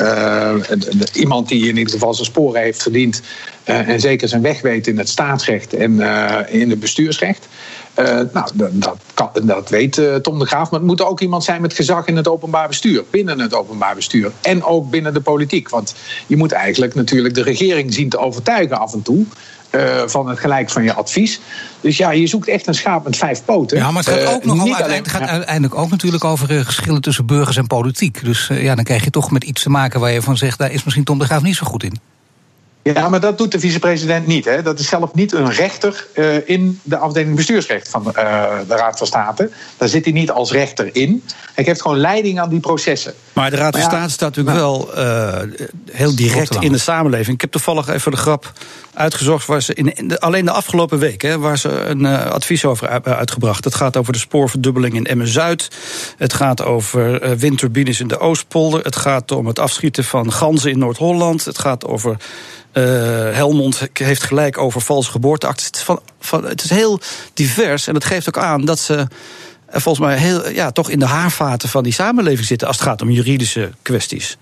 uh, 0.00 0.56
de, 0.78 1.06
iemand 1.12 1.48
die 1.48 1.68
in 1.68 1.76
ieder 1.76 1.92
geval 1.92 2.14
zijn 2.14 2.26
sporen 2.26 2.60
heeft 2.60 2.82
verdiend. 2.82 3.22
Uh, 3.66 3.88
en 3.88 4.00
zeker 4.00 4.28
zijn 4.28 4.42
weg 4.42 4.60
weet 4.60 4.86
in 4.86 4.98
het 4.98 5.08
staatsrecht 5.08 5.74
en 5.74 6.00
in 6.48 6.70
het 6.70 6.80
bestuursrecht. 6.80 7.48
Uh, 7.98 8.06
nou, 8.32 8.50
dat, 8.54 8.96
kan, 9.14 9.30
dat 9.42 9.68
weet 9.68 9.96
uh, 9.96 10.14
Tom 10.14 10.38
de 10.38 10.46
Graaf. 10.46 10.70
Maar 10.70 10.80
het 10.80 10.88
moet 10.88 11.02
ook 11.02 11.20
iemand 11.20 11.44
zijn 11.44 11.60
met 11.60 11.74
gezag 11.74 12.06
in 12.06 12.16
het 12.16 12.28
openbaar 12.28 12.68
bestuur. 12.68 13.04
Binnen 13.10 13.40
het 13.40 13.54
openbaar 13.54 13.94
bestuur. 13.94 14.32
En 14.40 14.64
ook 14.64 14.90
binnen 14.90 15.14
de 15.14 15.20
politiek. 15.20 15.68
Want 15.68 15.94
je 16.26 16.36
moet 16.36 16.52
eigenlijk 16.52 16.94
natuurlijk 16.94 17.34
de 17.34 17.42
regering 17.42 17.94
zien 17.94 18.08
te 18.08 18.18
overtuigen 18.18 18.78
af 18.78 18.92
en 18.92 19.02
toe. 19.02 19.24
Uh, 19.70 20.02
van 20.06 20.28
het 20.28 20.38
gelijk 20.38 20.70
van 20.70 20.82
je 20.82 20.94
advies. 20.94 21.40
Dus 21.80 21.96
ja, 21.96 22.10
je 22.10 22.26
zoekt 22.26 22.48
echt 22.48 22.66
een 22.66 22.74
schaap 22.74 23.04
met 23.04 23.16
vijf 23.16 23.44
poten. 23.44 23.78
Ja, 23.78 23.90
maar 23.90 24.04
het 24.04 24.14
gaat, 24.14 24.34
ook 24.34 24.44
nog 24.44 24.56
uh, 24.56 24.62
uiteindelijk, 24.62 25.14
alleen, 25.14 25.26
gaat 25.26 25.28
uiteindelijk 25.28 25.74
ook 25.74 25.90
natuurlijk 25.90 26.24
over 26.24 26.50
uh, 26.50 26.60
geschillen 26.60 27.00
tussen 27.00 27.26
burgers 27.26 27.56
en 27.56 27.66
politiek. 27.66 28.24
Dus 28.24 28.50
ja, 28.52 28.74
dan 28.74 28.84
krijg 28.84 29.04
je 29.04 29.10
toch 29.10 29.30
met 29.30 29.44
iets 29.44 29.62
te 29.62 29.70
maken 29.70 30.00
waar 30.00 30.12
je 30.12 30.22
van 30.22 30.36
zegt... 30.36 30.58
daar 30.58 30.72
is 30.72 30.84
misschien 30.84 31.04
Tom 31.04 31.18
de 31.18 31.24
Graaf 31.24 31.42
niet 31.42 31.56
zo 31.56 31.66
goed 31.66 31.82
in. 31.82 32.00
Ja, 32.82 33.08
maar 33.08 33.20
dat 33.20 33.38
doet 33.38 33.52
de 33.52 33.60
vicepresident 33.60 34.26
niet. 34.26 34.44
Hè. 34.44 34.62
Dat 34.62 34.78
is 34.78 34.88
zelf 34.88 35.14
niet 35.14 35.32
een 35.32 35.50
rechter 35.50 36.06
uh, 36.14 36.48
in 36.48 36.80
de 36.82 36.96
afdeling 36.96 37.36
bestuursrecht 37.36 37.88
van 37.88 38.02
uh, 38.06 38.12
de 38.68 38.74
Raad 38.74 38.98
van 38.98 39.06
State. 39.06 39.50
Daar 39.76 39.88
zit 39.88 40.04
hij 40.04 40.12
niet 40.12 40.30
als 40.30 40.52
rechter 40.52 40.96
in. 40.96 41.24
Hij 41.54 41.64
geeft 41.64 41.82
gewoon 41.82 41.98
leiding 41.98 42.40
aan 42.40 42.48
die 42.48 42.60
processen. 42.60 43.14
Maar 43.32 43.50
de 43.50 43.56
Raad 43.56 43.72
van 43.72 43.82
State 43.82 44.10
staat 44.10 44.36
natuurlijk 44.36 44.56
nou, 44.56 44.86
wel 44.94 44.98
uh, 44.98 45.66
heel 45.90 46.14
direct 46.14 46.56
in 46.60 46.72
de 46.72 46.78
samenleving. 46.78 47.34
Ik 47.34 47.40
heb 47.40 47.50
toevallig 47.50 47.88
even 47.88 48.10
de 48.10 48.16
grap 48.16 48.52
uitgezocht 48.94 49.46
waar 49.46 49.62
ze 49.62 49.74
in, 49.74 50.18
alleen 50.18 50.44
de 50.44 50.50
afgelopen 50.50 50.98
week 50.98 51.22
hè, 51.22 51.38
waar 51.38 51.58
ze 51.58 51.68
een 51.68 52.06
advies 52.06 52.64
over 52.64 53.02
uitgebracht. 53.02 53.64
Het 53.64 53.74
gaat 53.74 53.96
over 53.96 54.12
de 54.12 54.18
spoorverdubbeling 54.18 54.94
in 54.94 55.06
Emmen 55.06 55.28
Zuid. 55.28 55.68
Het 56.16 56.32
gaat 56.32 56.62
over 56.62 57.38
windturbines 57.38 58.00
in 58.00 58.08
de 58.08 58.18
Oostpolder. 58.18 58.84
Het 58.84 58.96
gaat 58.96 59.32
om 59.32 59.46
het 59.46 59.58
afschieten 59.58 60.04
van 60.04 60.32
ganzen 60.32 60.70
in 60.70 60.78
Noord-Holland. 60.78 61.44
Het 61.44 61.58
gaat 61.58 61.86
over 61.86 62.16
uh, 62.72 62.84
Helmond 63.32 63.88
heeft 63.92 64.22
gelijk 64.22 64.58
over 64.58 64.80
valse 64.80 65.10
geboorteactes. 65.10 65.66
Het 65.66 65.78
van, 65.78 66.00
van, 66.20 66.44
het 66.44 66.64
is 66.64 66.70
heel 66.70 67.00
divers 67.34 67.86
en 67.86 67.94
dat 67.94 68.04
geeft 68.04 68.28
ook 68.28 68.38
aan 68.38 68.64
dat 68.64 68.78
ze 68.78 69.06
volgens 69.68 70.06
mij 70.06 70.16
heel, 70.16 70.50
ja, 70.50 70.70
toch 70.70 70.90
in 70.90 70.98
de 70.98 71.06
haarvaten 71.06 71.68
van 71.68 71.82
die 71.82 71.92
samenleving 71.92 72.46
zitten 72.46 72.66
als 72.66 72.76
het 72.76 72.86
gaat 72.86 73.02
om 73.02 73.10
juridische 73.10 73.70
kwesties. 73.82 74.36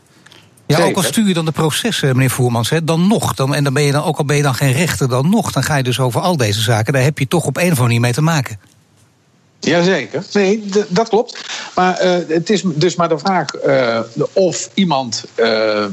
Ja, 0.69 0.77
Zeker. 0.77 0.91
ook 0.91 0.97
al 0.97 1.03
stuur 1.03 1.27
je 1.29 1.35
dan 1.35 1.45
de 1.45 1.53
processen, 1.53 2.09
meneer 2.09 2.31
Voermans, 2.31 2.71
hè, 2.71 2.85
dan 2.85 3.07
nog. 3.07 3.35
Dan, 3.35 3.55
en 3.55 3.65
dan 3.65 3.73
ben 3.73 3.83
je 3.83 3.93
dan, 3.93 4.05
ook 4.05 4.19
al 4.19 4.25
ben 4.25 4.37
je 4.37 4.43
dan 4.43 4.55
geen 4.55 4.73
rechter, 4.73 5.09
dan 5.09 5.31
nog. 5.31 5.53
Dan 5.53 5.63
ga 5.63 5.77
je 5.77 5.83
dus 5.83 6.01
over 6.01 6.21
al 6.21 6.37
deze 6.37 6.61
zaken. 6.61 6.93
Daar 6.93 7.03
heb 7.03 7.19
je 7.19 7.29
toch 7.29 7.45
op 7.47 7.57
een 7.57 7.63
of 7.63 7.69
andere 7.69 7.83
manier 7.83 8.01
mee 8.01 8.13
te 8.13 8.23
maken. 8.23 8.59
Jazeker, 9.61 10.25
nee, 10.33 10.65
dat 10.89 11.09
klopt. 11.09 11.45
Maar 11.75 12.05
uh, 12.05 12.29
het 12.29 12.51
is 12.51 12.63
dus 12.65 12.97
maar 12.97 13.09
de 13.09 13.19
vraag 13.19 13.47
uh, 13.67 14.01
of 14.33 14.71
iemand. 14.75 15.25
Uh, 15.37 15.85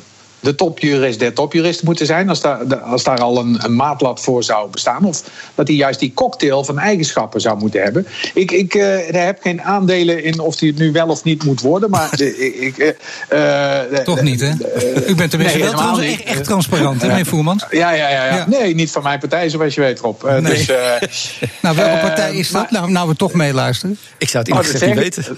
de 0.46 0.56
topjurist 0.56 1.20
der 1.20 1.34
topjuristen 1.34 1.86
moeten 1.86 2.06
zijn. 2.06 2.30
Als 2.30 2.42
daar, 2.42 2.76
als 2.76 3.04
daar 3.04 3.20
al 3.20 3.38
een, 3.38 3.60
een 3.64 3.76
maatlat 3.76 4.22
voor 4.22 4.44
zou 4.44 4.70
bestaan. 4.70 5.06
Of 5.06 5.24
dat 5.56 5.68
hij 5.68 5.76
juist 5.76 6.00
die 6.00 6.12
cocktail 6.14 6.64
van 6.64 6.80
eigenschappen 6.80 7.42
zou 7.42 7.58
moeten 7.58 7.84
hebben. 7.84 8.08
Ik, 8.34 8.52
ik 8.52 8.74
heb 9.12 9.42
geen 9.42 9.62
aandelen 9.62 10.24
in 10.24 10.40
of 10.40 10.60
hij 10.60 10.70
het 10.70 10.78
nu 10.78 10.92
wel 10.92 11.08
of 11.08 11.24
niet 11.24 11.44
moet 11.44 11.62
worden. 11.62 11.90
Maar 11.90 12.22
ik, 12.22 12.96
Toch 14.04 14.22
niet, 14.22 14.40
hè? 14.40 14.52
U 15.08 15.16
bent 15.16 15.30
tenminste 15.30 15.58
nee, 15.58 15.72
wel 15.72 16.02
echt, 16.02 16.24
echt 16.24 16.44
transparant, 16.44 17.02
hè, 17.02 17.08
meneer 17.08 17.26
Voermans? 17.26 17.66
Ja, 17.72 17.92
ja, 17.92 18.10
ja, 18.10 18.26
ja, 18.26 18.46
Nee, 18.48 18.76
niet 18.76 18.92
van 18.92 19.04
mijn 19.04 19.20
partij, 19.20 19.50
zoals 19.50 19.76
je 19.76 19.82
weet, 19.82 20.00
Rob. 20.00 20.24
Nee. 20.24 20.42
Dus, 20.42 20.68
nou, 21.62 21.76
welke 21.76 22.00
partij 22.00 22.36
is 22.36 22.52
dat? 22.52 22.72
nou, 22.72 22.92
nou, 22.92 23.08
we 23.08 23.16
toch 23.16 23.34
meeluisteren. 23.34 23.98
Ik 24.18 24.30
zou 24.30 24.44
het 24.44 24.54
eerlijk 24.54 24.84
oh, 24.84 24.88
niet 24.88 25.16
weten. 25.16 25.38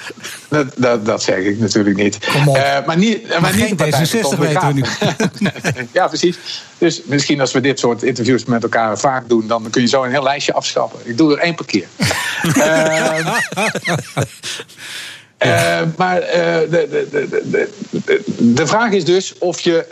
Dat, 0.49 0.67
dat, 0.77 1.05
dat, 1.05 1.23
zeg 1.23 1.37
ik 1.37 1.59
natuurlijk 1.59 1.97
niet. 1.97 2.17
Kom 2.31 2.47
op. 2.47 2.57
Uh, 2.57 2.85
maar 2.85 2.97
niet, 2.97 3.29
maar, 3.29 3.41
maar 3.41 3.55
niet 3.55 3.69
de 3.69 3.75
partij 3.75 4.05
66 4.05 4.39
weten 4.39 4.67
we 4.67 4.73
nu. 4.73 4.83
ja, 5.91 6.07
precies. 6.07 6.37
Dus 6.77 7.01
misschien 7.05 7.41
als 7.41 7.51
we 7.51 7.61
dit 7.61 7.79
soort 7.79 8.03
interviews 8.03 8.45
met 8.45 8.63
elkaar 8.63 8.97
vaak 8.99 9.29
doen... 9.29 9.47
dan 9.47 9.69
kun 9.69 9.81
je 9.81 9.87
zo 9.87 10.03
een 10.03 10.11
heel 10.11 10.23
lijstje 10.23 10.53
afschappen. 10.53 10.99
Ik 11.03 11.17
doe 11.17 11.35
er 11.35 11.39
één 11.39 11.55
per 11.55 11.65
keer. 11.65 11.87
uh, 12.43 13.37
Uh, 15.45 15.79
maar 15.97 16.21
uh, 16.21 16.29
de, 16.29 16.67
de, 16.69 17.41
de, 17.49 17.69
de, 18.37 18.67
vraag 18.67 18.91
is 18.91 19.05
dus 19.05 19.37
of 19.37 19.59
je 19.59 19.85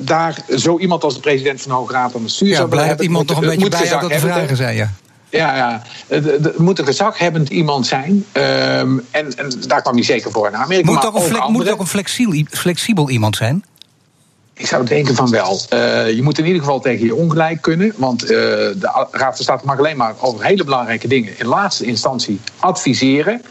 daar 0.00 0.38
zo 0.56 0.78
iemand 0.78 1.04
als 1.04 1.14
de 1.14 1.20
president 1.20 1.62
van 1.62 1.70
de 1.70 1.76
Hoge 1.76 1.92
Raad 1.92 2.14
aan 2.14 2.22
het 2.22 2.30
stuur 2.30 2.48
ja, 2.48 2.56
zou 2.56 2.68
blijft 2.68 3.00
iemand 3.00 3.28
nog 3.28 3.42
een 3.42 3.48
beetje 3.48 3.68
bij 3.68 3.88
dat 3.88 4.10
de 4.10 4.18
vragen 4.18 4.56
zijn, 4.56 4.76
ja. 4.76 4.90
Ja, 5.30 5.56
ja. 5.56 5.82
Het 6.06 6.58
moet 6.58 6.78
een 6.78 6.84
gezaghebbend 6.84 7.48
iemand 7.48 7.86
zijn. 7.86 8.24
Um, 8.32 9.04
en, 9.10 9.36
en, 9.36 9.52
daar 9.66 9.82
kwam 9.82 9.94
hij 9.94 10.04
zeker 10.04 10.30
voor 10.30 10.46
in 10.46 10.56
Amerika. 10.56 10.92
Moet, 10.92 11.06
ook, 11.06 11.14
een, 11.14 11.42
ook 11.42 11.48
moet 11.48 11.70
ook 11.70 11.80
een 11.80 11.86
flexibel, 11.86 12.44
flexibel 12.50 13.10
iemand 13.10 13.36
zijn? 13.36 13.64
Ik 14.58 14.66
zou 14.66 14.84
denken 14.84 15.14
van 15.14 15.30
wel. 15.30 15.60
Uh, 15.72 16.10
je 16.10 16.22
moet 16.22 16.38
in 16.38 16.46
ieder 16.46 16.60
geval 16.60 16.80
tegen 16.80 17.06
je 17.06 17.14
ongelijk 17.14 17.62
kunnen. 17.62 17.92
Want 17.96 18.22
uh, 18.22 18.28
de 18.28 19.06
Raad 19.10 19.36
van 19.36 19.44
State 19.44 19.66
mag 19.66 19.78
alleen 19.78 19.96
maar 19.96 20.14
over 20.20 20.44
hele 20.44 20.64
belangrijke 20.64 21.08
dingen 21.08 21.38
in 21.38 21.46
laatste 21.46 21.84
instantie 21.84 22.40
adviseren. 22.58 23.42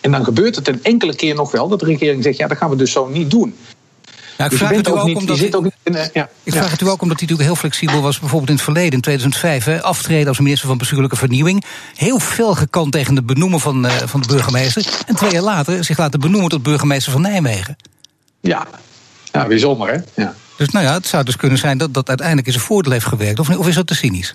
En 0.00 0.10
dan 0.10 0.24
gebeurt 0.24 0.56
het 0.56 0.68
een 0.68 0.82
enkele 0.82 1.14
keer 1.14 1.34
nog 1.34 1.50
wel 1.50 1.68
dat 1.68 1.80
de 1.80 1.86
regering 1.86 2.22
zegt: 2.22 2.36
ja, 2.36 2.46
dat 2.46 2.56
gaan 2.56 2.70
we 2.70 2.76
dus 2.76 2.92
zo 2.92 3.06
niet 3.06 3.30
doen. 3.30 3.54
Ja, 4.38 4.44
ik 4.44 4.50
dus 4.50 4.58
vraag 4.58 4.70
het 4.70 4.88
u 4.88 4.90
ook, 4.90 5.04
niet, 5.04 5.16
omdat. 5.16 5.36
Zit 5.36 5.56
ook 5.56 5.66
in, 5.82 5.94
uh, 5.94 6.04
ja, 6.12 6.28
ik 6.42 6.52
vraag 6.52 6.70
het 6.70 6.80
u 6.80 6.88
ook 6.88 7.02
omdat 7.02 7.20
hij 7.20 7.28
natuurlijk 7.28 7.48
heel 7.48 7.56
flexibel 7.56 8.02
was. 8.02 8.18
Bijvoorbeeld 8.18 8.50
in 8.50 8.54
het 8.54 8.64
verleden, 8.64 8.92
in 8.92 9.00
2005, 9.00 9.64
hè, 9.64 9.82
aftreden 9.82 10.28
als 10.28 10.38
minister 10.38 10.68
van 10.68 10.78
Bestuurlijke 10.78 11.16
Vernieuwing. 11.16 11.64
Heel 11.94 12.18
fel 12.18 12.54
gekant 12.54 12.92
tegen 12.92 13.16
het 13.16 13.26
benoemen 13.26 13.60
van, 13.60 13.86
uh, 13.86 13.92
van 14.04 14.20
de 14.20 14.26
burgemeester. 14.26 14.86
En 15.06 15.14
twee 15.14 15.30
jaar 15.30 15.42
later 15.42 15.84
zich 15.84 15.98
laten 15.98 16.20
benoemen 16.20 16.50
tot 16.50 16.62
burgemeester 16.62 17.12
van 17.12 17.20
Nijmegen. 17.20 17.76
Ja, 18.40 18.66
ja 19.32 19.46
bijzonder 19.46 19.88
hè? 19.92 20.22
Ja. 20.22 20.34
Dus 20.56 20.68
nou 20.68 20.84
ja, 20.84 20.92
het 20.92 21.06
zou 21.06 21.24
dus 21.24 21.36
kunnen 21.36 21.58
zijn 21.58 21.78
dat 21.78 21.94
dat 21.94 22.08
uiteindelijk 22.08 22.46
in 22.46 22.52
zijn 22.52 22.64
voordeel 22.64 22.92
heeft 22.92 23.06
gewerkt. 23.06 23.38
Of, 23.38 23.58
of 23.58 23.68
is 23.68 23.74
dat 23.74 23.86
te 23.86 23.94
cynisch? 23.94 24.34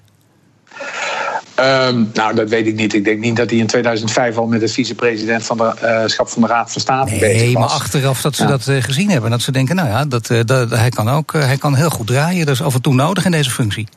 Um, 1.60 2.10
nou, 2.14 2.36
dat 2.36 2.50
weet 2.50 2.68
ik 2.68 2.76
niet. 2.76 2.94
Ik 2.94 3.04
denk 3.04 3.20
niet 3.20 3.36
dat 3.36 3.50
hij 3.50 3.60
in 3.60 3.68
2005 3.68 4.38
al 4.38 4.48
met 4.48 4.60
de 4.60 4.68
vicepresident 4.68 5.44
van 5.44 5.58
de 5.58 5.74
uh, 5.84 6.08
schap 6.08 6.30
van 6.30 6.42
de 6.42 6.48
Raad 6.48 6.72
van 6.72 6.82
State 6.82 7.10
nee, 7.10 7.20
bezig 7.20 7.36
was. 7.36 7.44
Nee, 7.44 7.54
maar 7.54 7.70
achteraf 7.70 8.22
dat 8.22 8.36
ze 8.36 8.44
ja. 8.44 8.50
dat 8.50 8.68
uh, 8.68 8.84
gezien 8.84 9.10
hebben. 9.10 9.32
Dat 9.32 9.42
ze 9.42 9.52
denken, 9.52 9.76
nou 9.76 9.88
ja, 9.88 10.06
dat, 10.06 10.30
uh, 10.30 10.40
dat, 10.46 10.70
hij 10.70 10.90
kan 10.90 11.10
ook 11.10 11.34
hij 11.34 11.58
kan 11.58 11.76
heel 11.76 11.90
goed 11.90 12.08
draaien. 12.08 12.46
Dat 12.46 12.56
is 12.56 12.62
af 12.62 12.74
en 12.74 12.82
toe 12.82 12.94
nodig 12.94 13.26
in 13.26 13.32
deze 13.32 13.52
functie. 13.52 13.88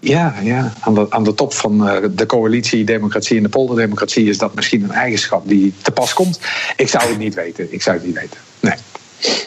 Ja, 0.00 0.34
ja. 0.42 0.72
Aan, 0.80 0.94
de, 0.94 1.06
aan 1.08 1.24
de 1.24 1.34
top 1.34 1.54
van 1.54 1.78
de 2.14 2.26
coalitie 2.26 2.84
Democratie 2.84 3.36
en 3.36 3.42
de 3.42 3.48
polderdemocratie 3.48 4.28
is 4.28 4.38
dat 4.38 4.54
misschien 4.54 4.82
een 4.82 4.92
eigenschap 4.92 5.48
die 5.48 5.74
te 5.82 5.90
pas 5.90 6.12
komt. 6.12 6.40
Ik 6.76 6.88
zou 6.88 7.08
het 7.08 7.18
niet 7.18 7.34
weten. 7.34 7.72
Ik 7.72 7.82
zou 7.82 7.96
het 7.96 8.06
niet 8.06 8.14
weten. 8.14 8.38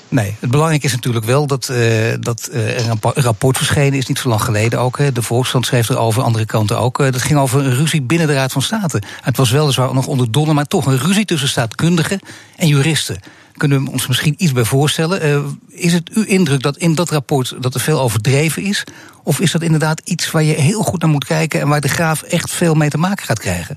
Nee. 0.09 0.35
Het 0.39 0.51
belangrijke 0.51 0.85
is 0.85 0.93
natuurlijk 0.93 1.25
wel 1.25 1.47
dat, 1.47 1.69
uh, 1.71 2.13
dat 2.19 2.49
er 2.51 2.89
een 2.89 2.99
rapport 3.13 3.57
verschenen 3.57 3.93
is, 3.93 4.05
niet 4.05 4.19
zo 4.19 4.29
lang 4.29 4.41
geleden 4.41 4.79
ook. 4.79 4.97
Hè. 4.97 5.11
De 5.11 5.21
Volkskrant 5.21 5.65
schreef 5.65 5.89
erover, 5.89 6.23
andere 6.23 6.45
kanten 6.45 6.79
ook. 6.79 6.99
Uh, 6.99 7.11
dat 7.11 7.21
ging 7.21 7.39
over 7.39 7.65
een 7.65 7.75
ruzie 7.75 8.01
binnen 8.01 8.27
de 8.27 8.33
Raad 8.33 8.51
van 8.51 8.61
State. 8.61 9.01
Het 9.21 9.37
was 9.37 9.51
weliswaar 9.51 9.93
nog 9.93 10.07
onder 10.07 10.31
Donner, 10.31 10.55
maar 10.55 10.65
toch 10.65 10.85
een 10.85 10.99
ruzie 10.99 11.25
tussen 11.25 11.49
staatkundigen 11.49 12.19
en 12.55 12.67
juristen. 12.67 13.19
Kunnen 13.57 13.83
we 13.83 13.91
ons 13.91 14.07
misschien 14.07 14.33
iets 14.37 14.51
bij 14.51 14.63
voorstellen? 14.63 15.57
is 15.69 15.93
het 15.93 16.09
uw 16.09 16.23
indruk 16.23 16.61
dat 16.61 16.77
in 16.77 16.95
dat 16.95 17.09
rapport 17.09 17.55
dat 17.59 17.73
er 17.73 17.79
veel 17.79 17.99
overdreven 17.99 18.63
is? 18.63 18.83
Of 19.23 19.39
is 19.39 19.51
dat 19.51 19.61
inderdaad 19.61 20.01
iets 20.03 20.31
waar 20.31 20.43
je 20.43 20.53
heel 20.53 20.83
goed 20.83 21.01
naar 21.01 21.09
moet 21.09 21.25
kijken 21.25 21.61
en 21.61 21.67
waar 21.67 21.81
de 21.81 21.87
graaf 21.87 22.21
echt 22.21 22.51
veel 22.51 22.73
mee 22.73 22.89
te 22.89 22.97
maken 22.97 23.25
gaat 23.25 23.39
krijgen? 23.39 23.75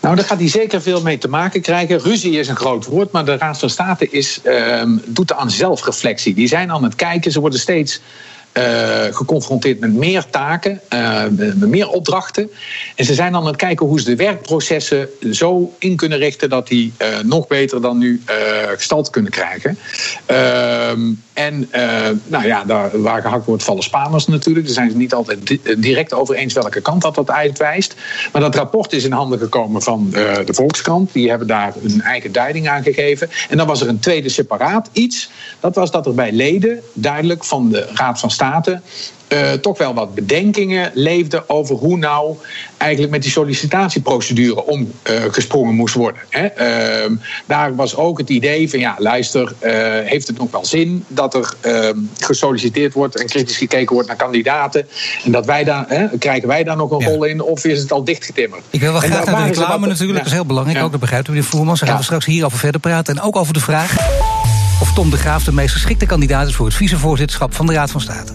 Nou, 0.00 0.16
daar 0.16 0.24
gaat 0.24 0.38
hij 0.38 0.48
zeker 0.48 0.82
veel 0.82 1.02
mee 1.02 1.18
te 1.18 1.28
maken 1.28 1.60
krijgen. 1.60 2.00
Ruzie 2.00 2.38
is 2.38 2.48
een 2.48 2.56
groot 2.56 2.84
woord, 2.84 3.12
maar 3.12 3.24
de 3.24 3.36
Raad 3.36 3.58
van 3.58 3.70
State 3.70 4.08
is, 4.10 4.40
uh, 4.44 4.82
doet 5.06 5.32
aan 5.32 5.50
zelfreflectie. 5.50 6.34
Die 6.34 6.48
zijn 6.48 6.70
aan 6.70 6.84
het 6.84 6.94
kijken, 6.94 7.32
ze 7.32 7.40
worden 7.40 7.58
steeds 7.58 8.00
uh, 8.54 9.04
geconfronteerd 9.10 9.80
met 9.80 9.92
meer 9.92 10.24
taken, 10.30 10.80
uh, 10.92 11.22
met 11.30 11.68
meer 11.68 11.88
opdrachten. 11.88 12.50
En 12.94 13.04
ze 13.04 13.14
zijn 13.14 13.34
aan 13.34 13.46
het 13.46 13.56
kijken 13.56 13.86
hoe 13.86 14.00
ze 14.00 14.04
de 14.04 14.16
werkprocessen 14.16 15.08
zo 15.32 15.72
in 15.78 15.96
kunnen 15.96 16.18
richten 16.18 16.48
dat 16.48 16.68
die 16.68 16.92
uh, 16.98 17.06
nog 17.24 17.46
beter 17.46 17.80
dan 17.80 17.98
nu 17.98 18.22
gestald 18.76 19.10
kunnen 19.10 19.30
krijgen. 19.30 19.78
Ehm, 20.26 21.00
en 21.32 21.68
nou 22.26 22.46
ja, 22.46 22.64
daar, 22.64 23.02
waar 23.02 23.22
gehakt 23.22 23.46
wordt, 23.46 23.62
vallen 23.62 23.82
Spaners 23.82 24.26
natuurlijk. 24.26 24.66
Daar 24.66 24.74
zijn 24.74 24.90
ze 24.90 24.96
niet 24.96 25.14
altijd 25.14 25.46
di 25.46 25.60
direct 25.78 26.12
over 26.12 26.34
eens 26.34 26.54
welke 26.54 26.80
kant 26.80 27.02
dat, 27.02 27.14
dat 27.14 27.30
uitwijst. 27.30 27.94
Maar 28.32 28.42
dat 28.42 28.54
rapport 28.54 28.92
is 28.92 29.04
in 29.04 29.12
handen 29.12 29.38
gekomen 29.38 29.82
van 29.82 30.10
de 30.10 30.54
Volkskrant. 30.54 31.12
Die 31.12 31.28
hebben 31.28 31.46
daar 31.46 31.72
hun 31.82 32.02
eigen 32.02 32.32
duiding 32.32 32.68
aan 32.68 32.82
gegeven. 32.82 33.30
En 33.48 33.56
dan 33.56 33.66
was 33.66 33.80
er 33.80 33.88
een 33.88 33.98
tweede 33.98 34.28
separaat 34.28 34.88
iets. 34.92 35.30
Dat 35.60 35.74
was 35.74 35.90
dat 35.90 36.06
er 36.06 36.14
bij 36.14 36.32
leden 36.32 36.80
duidelijk 36.92 37.44
van 37.44 37.68
de 37.68 37.88
Raad 37.94 38.20
van 38.20 38.30
State 38.30 38.39
uh, 39.32 39.52
toch 39.52 39.78
wel 39.78 39.94
wat 39.94 40.14
bedenkingen 40.14 40.90
leefden 40.94 41.48
over 41.48 41.76
hoe 41.76 41.96
nou 41.96 42.36
eigenlijk 42.76 43.12
met 43.12 43.22
die 43.22 43.30
sollicitatieprocedure 43.30 44.64
omgesprongen 44.66 45.72
uh, 45.72 45.78
moest 45.78 45.94
worden. 45.94 46.22
Hè. 46.28 46.44
Uh, 47.04 47.16
daar 47.46 47.74
was 47.74 47.96
ook 47.96 48.18
het 48.18 48.28
idee 48.28 48.70
van 48.70 48.78
ja, 48.78 48.94
luister, 48.98 49.54
eh, 49.58 49.72
heeft 50.04 50.26
het 50.26 50.38
nog 50.38 50.50
wel 50.50 50.64
zin 50.64 51.04
dat 51.08 51.34
er 51.34 51.54
ehm, 51.60 51.98
gesolliciteerd 52.18 52.92
wordt 52.92 53.20
en 53.20 53.26
kritisch 53.26 53.56
gekeken 53.56 53.94
wordt 53.94 54.08
naar 54.08 54.16
kandidaten 54.16 54.88
en 55.24 55.32
dat 55.32 55.46
wij 55.46 55.64
daar, 55.64 55.84
hè, 55.88 56.18
krijgen 56.18 56.48
wij 56.48 56.64
daar 56.64 56.76
nog 56.76 56.90
een 56.90 56.98
ja. 56.98 57.08
rol 57.08 57.24
in 57.24 57.42
of 57.42 57.64
is 57.64 57.80
het 57.80 57.92
al 57.92 58.04
dichtgetimmerd? 58.04 58.62
Ik 58.70 58.80
wil 58.80 58.92
wel 58.92 59.00
graag 59.00 59.24
naar 59.24 59.36
de 59.36 59.52
reclame 59.52 59.86
natuurlijk, 59.86 60.18
ja. 60.18 60.18
dat 60.18 60.26
is 60.26 60.32
heel 60.32 60.46
belangrijk 60.46 60.78
ja. 60.78 60.84
ook, 60.84 60.90
dat 60.90 61.00
begrijpt 61.00 61.28
u 61.28 61.30
meneer 61.30 61.46
Voermans. 61.46 61.80
Daar 61.80 61.88
gaan 61.88 61.98
we 61.98 62.04
straks 62.04 62.24
hierover 62.24 62.58
verder 62.58 62.80
praten 62.80 63.16
en 63.16 63.22
ook 63.22 63.36
over 63.36 63.54
de 63.54 63.60
vraag 63.60 64.39
of 64.80 64.92
Tom 64.92 65.10
de 65.10 65.16
Graaf 65.16 65.44
de 65.44 65.52
meest 65.52 65.72
geschikte 65.72 66.06
kandidaat 66.06 66.48
is 66.48 66.54
voor 66.54 66.66
het 66.66 66.74
vicevoorzitterschap 66.74 67.54
van 67.54 67.66
de 67.66 67.72
Raad 67.72 67.90
van 67.90 68.00
State. 68.00 68.32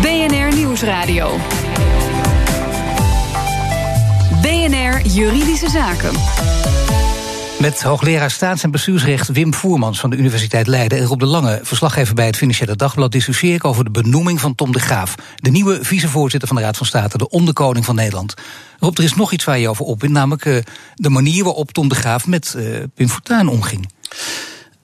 BNR 0.00 0.54
Nieuwsradio. 0.56 1.36
BNR 4.42 5.06
Juridische 5.06 5.70
Zaken. 5.70 6.10
Met 7.60 7.82
hoogleraar 7.82 8.30
staats- 8.30 8.62
en 8.62 8.70
bestuursrecht 8.70 9.28
Wim 9.28 9.54
Voermans 9.54 10.00
van 10.00 10.10
de 10.10 10.16
Universiteit 10.16 10.66
Leiden 10.66 10.98
en 10.98 11.04
Rob 11.04 11.20
de 11.20 11.26
Lange, 11.26 11.60
verslaggever 11.62 12.14
bij 12.14 12.26
het 12.26 12.36
Financiële 12.36 12.76
Dagblad, 12.76 13.12
discussieer 13.12 13.54
ik 13.54 13.64
over 13.64 13.84
de 13.84 13.90
benoeming 13.90 14.40
van 14.40 14.54
Tom 14.54 14.72
de 14.72 14.80
Graaf, 14.80 15.14
de 15.36 15.50
nieuwe 15.50 15.78
vicevoorzitter 15.82 16.48
van 16.48 16.56
de 16.56 16.62
Raad 16.62 16.76
van 16.76 16.86
State, 16.86 17.18
de 17.18 17.28
onderkoning 17.28 17.84
van 17.84 17.94
Nederland. 17.94 18.34
Rob, 18.78 18.98
er 18.98 19.04
is 19.04 19.14
nog 19.14 19.32
iets 19.32 19.44
waar 19.44 19.58
je 19.58 19.68
over 19.68 19.84
opwint, 19.84 20.12
namelijk 20.12 20.44
uh, 20.44 20.58
de 20.94 21.10
manier 21.10 21.44
waarop 21.44 21.72
Tom 21.72 21.88
de 21.88 21.94
Graaf 21.94 22.26
met 22.26 22.54
uh, 22.56 22.76
Pim 22.94 23.08
Fortuyn 23.08 23.48
omging. 23.48 23.88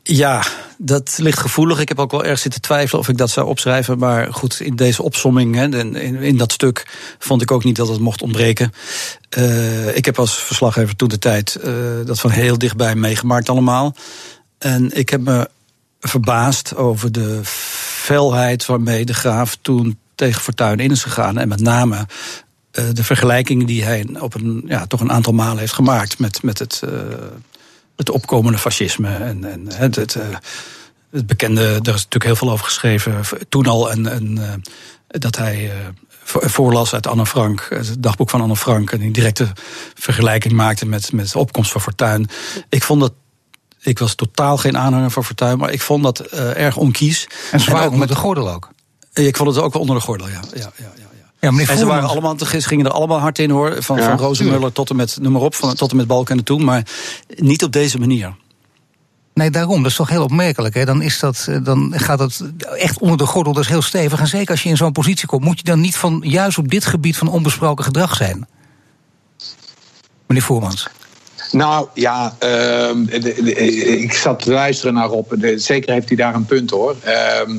Ja, 0.07 0.43
dat 0.79 1.19
ligt 1.19 1.39
gevoelig. 1.39 1.81
Ik 1.81 1.89
heb 1.89 1.99
ook 1.99 2.11
wel 2.11 2.25
erg 2.25 2.39
zitten 2.39 2.61
twijfelen 2.61 3.01
of 3.01 3.09
ik 3.09 3.17
dat 3.17 3.31
zou 3.31 3.47
opschrijven. 3.47 3.99
Maar 3.99 4.33
goed, 4.33 4.61
in 4.61 4.77
deze 4.77 5.03
opsomming, 5.03 5.55
hè, 5.55 5.79
in, 5.79 5.97
in 6.17 6.37
dat 6.37 6.53
stuk, 6.53 6.87
vond 7.19 7.43
ik 7.43 7.51
ook 7.51 7.65
niet 7.65 7.77
dat 7.77 7.89
het 7.89 8.01
mocht 8.01 8.23
ontbreken. 8.23 8.73
Uh, 9.39 9.97
ik 9.97 10.05
heb 10.05 10.19
als 10.19 10.35
verslaggever 10.43 10.97
toen 10.97 11.09
de 11.09 11.19
tijd 11.19 11.59
uh, 11.65 11.75
dat 12.05 12.21
van 12.21 12.31
heel 12.31 12.59
dichtbij 12.59 12.95
meegemaakt 12.95 13.49
allemaal. 13.49 13.95
En 14.59 14.97
ik 14.97 15.09
heb 15.09 15.21
me 15.21 15.49
verbaasd 16.01 16.77
over 16.77 17.13
de 17.13 17.41
felheid 17.45 18.67
waarmee 18.67 19.05
de 19.05 19.15
graaf 19.15 19.57
toen 19.61 19.99
tegen 20.15 20.43
Fortuyn 20.43 20.81
in 20.81 20.91
is 20.91 21.03
gegaan. 21.03 21.39
En 21.39 21.49
met 21.49 21.61
name 21.61 21.97
uh, 21.97 22.85
de 22.93 23.05
vergelijkingen 23.05 23.67
die 23.67 23.85
hij 23.85 24.07
op 24.19 24.35
een, 24.35 24.65
ja, 24.67 24.87
toch 24.87 25.01
een 25.01 25.13
aantal 25.13 25.33
malen 25.33 25.59
heeft 25.59 25.73
gemaakt 25.73 26.19
met, 26.19 26.43
met 26.43 26.59
het 26.59 26.83
het 27.97 28.11
opkomende 28.11 28.59
fascisme 28.59 29.15
en, 29.15 29.45
en 29.45 29.73
het, 29.73 29.97
het, 29.97 30.17
het, 31.11 31.27
bekende, 31.27 31.63
er 31.63 31.75
is 31.75 31.85
natuurlijk 31.85 32.25
heel 32.25 32.37
veel 32.37 32.51
over 32.51 32.65
geschreven 32.65 33.23
toen 33.49 33.67
al, 33.67 33.91
en, 33.91 34.07
en 34.07 34.63
dat 35.07 35.37
hij 35.37 35.73
voorlas 36.25 36.95
uit 36.95 37.07
Anne 37.07 37.27
Frank, 37.27 37.67
het 37.69 38.03
dagboek 38.03 38.31
van 38.31 38.41
Anne 38.41 38.57
Frank, 38.57 38.93
en 38.93 38.99
die 38.99 39.11
directe 39.11 39.53
vergelijking 39.95 40.53
maakte 40.53 40.87
met, 40.87 41.13
met 41.13 41.33
de 41.33 41.39
opkomst 41.39 41.73
van 41.73 41.81
Fortuyn. 41.81 42.29
Ik 42.69 42.83
vond 42.83 43.01
dat. 43.01 43.13
Ik 43.81 43.99
was 43.99 44.15
totaal 44.15 44.57
geen 44.57 44.79
aanhanger 44.79 45.11
van 45.11 45.25
Fortuyn, 45.25 45.59
maar 45.59 45.73
ik 45.73 45.81
vond 45.81 46.03
dat 46.03 46.35
uh, 46.35 46.57
erg 46.57 46.77
onkies. 46.77 47.27
En 47.51 47.61
zwaar 47.61 47.91
onder 47.91 48.07
de 48.07 48.15
gordel 48.15 48.51
ook? 48.51 48.69
Ik 49.13 49.37
vond 49.37 49.55
het 49.55 49.65
ook 49.65 49.73
wel 49.73 49.83
onder 49.83 49.97
de 49.97 50.03
gordel, 50.03 50.29
ja. 50.29 50.41
ja, 50.55 50.73
ja, 50.77 50.93
ja. 50.97 51.14
Ja, 51.45 51.51
meneer 51.51 51.71
en 51.71 51.79
ze 51.79 51.87
waren 51.87 52.09
allemaal, 52.09 52.35
gingen 52.39 52.87
er 52.87 52.93
allemaal 52.93 53.19
hard 53.19 53.39
in 53.39 53.51
hoor. 53.51 53.83
Van, 53.83 53.97
ja, 53.97 54.05
van 54.05 54.19
Rozenmuller 54.19 54.73
tot 54.73 54.91
en 54.91 54.97
met, 54.97 55.19
noem 55.21 55.33
maar 55.33 55.43
op, 55.43 55.55
van, 55.55 55.75
tot 55.75 55.91
en 55.91 55.97
met 55.97 56.07
Balken 56.07 56.39
en 56.39 56.45
toen. 56.45 56.65
Maar 56.65 56.87
niet 57.37 57.65
op 57.65 57.73
deze 57.73 57.99
manier. 57.99 58.35
Nee, 59.35 59.51
daarom. 59.51 59.83
Dat 59.83 59.91
is 59.91 59.97
toch 59.97 60.09
heel 60.09 60.23
opmerkelijk. 60.23 60.75
Hè? 60.75 60.85
Dan, 60.85 61.03
is 61.03 61.19
dat, 61.19 61.47
eh, 61.49 61.57
dan 61.63 61.93
gaat 61.97 62.19
dat 62.19 62.45
echt 62.79 62.99
onder 62.99 63.19
de 63.19 63.27
gordel, 63.27 63.53
dat 63.53 63.63
is 63.63 63.69
heel 63.69 63.83
stevig. 63.83 64.21
En 64.21 64.27
zeker 64.27 64.51
als 64.51 64.63
je 64.63 64.69
in 64.69 64.77
zo'n 64.77 64.93
positie 64.93 65.27
komt, 65.27 65.45
moet 65.45 65.59
je 65.59 65.65
dan 65.65 65.81
niet 65.81 65.97
van 65.97 66.23
juist 66.27 66.59
op 66.59 66.71
dit 66.71 66.85
gebied 66.85 67.17
van 67.17 67.29
onbesproken 67.29 67.85
gedrag 67.85 68.17
zijn? 68.17 68.47
Meneer 70.27 70.45
Voermans. 70.45 70.89
Nou 71.51 71.89
ja, 71.95 72.37
uh, 72.45 74.03
ik 74.03 74.13
zat 74.13 74.43
te 74.43 74.51
luisteren 74.51 74.95
naar 74.95 75.09
Rob. 75.09 75.33
Zeker 75.57 75.93
heeft 75.93 76.09
hij 76.09 76.17
daar 76.17 76.35
een 76.35 76.45
punt 76.45 76.71
hoor. 76.71 76.97
Uh, 77.07 77.57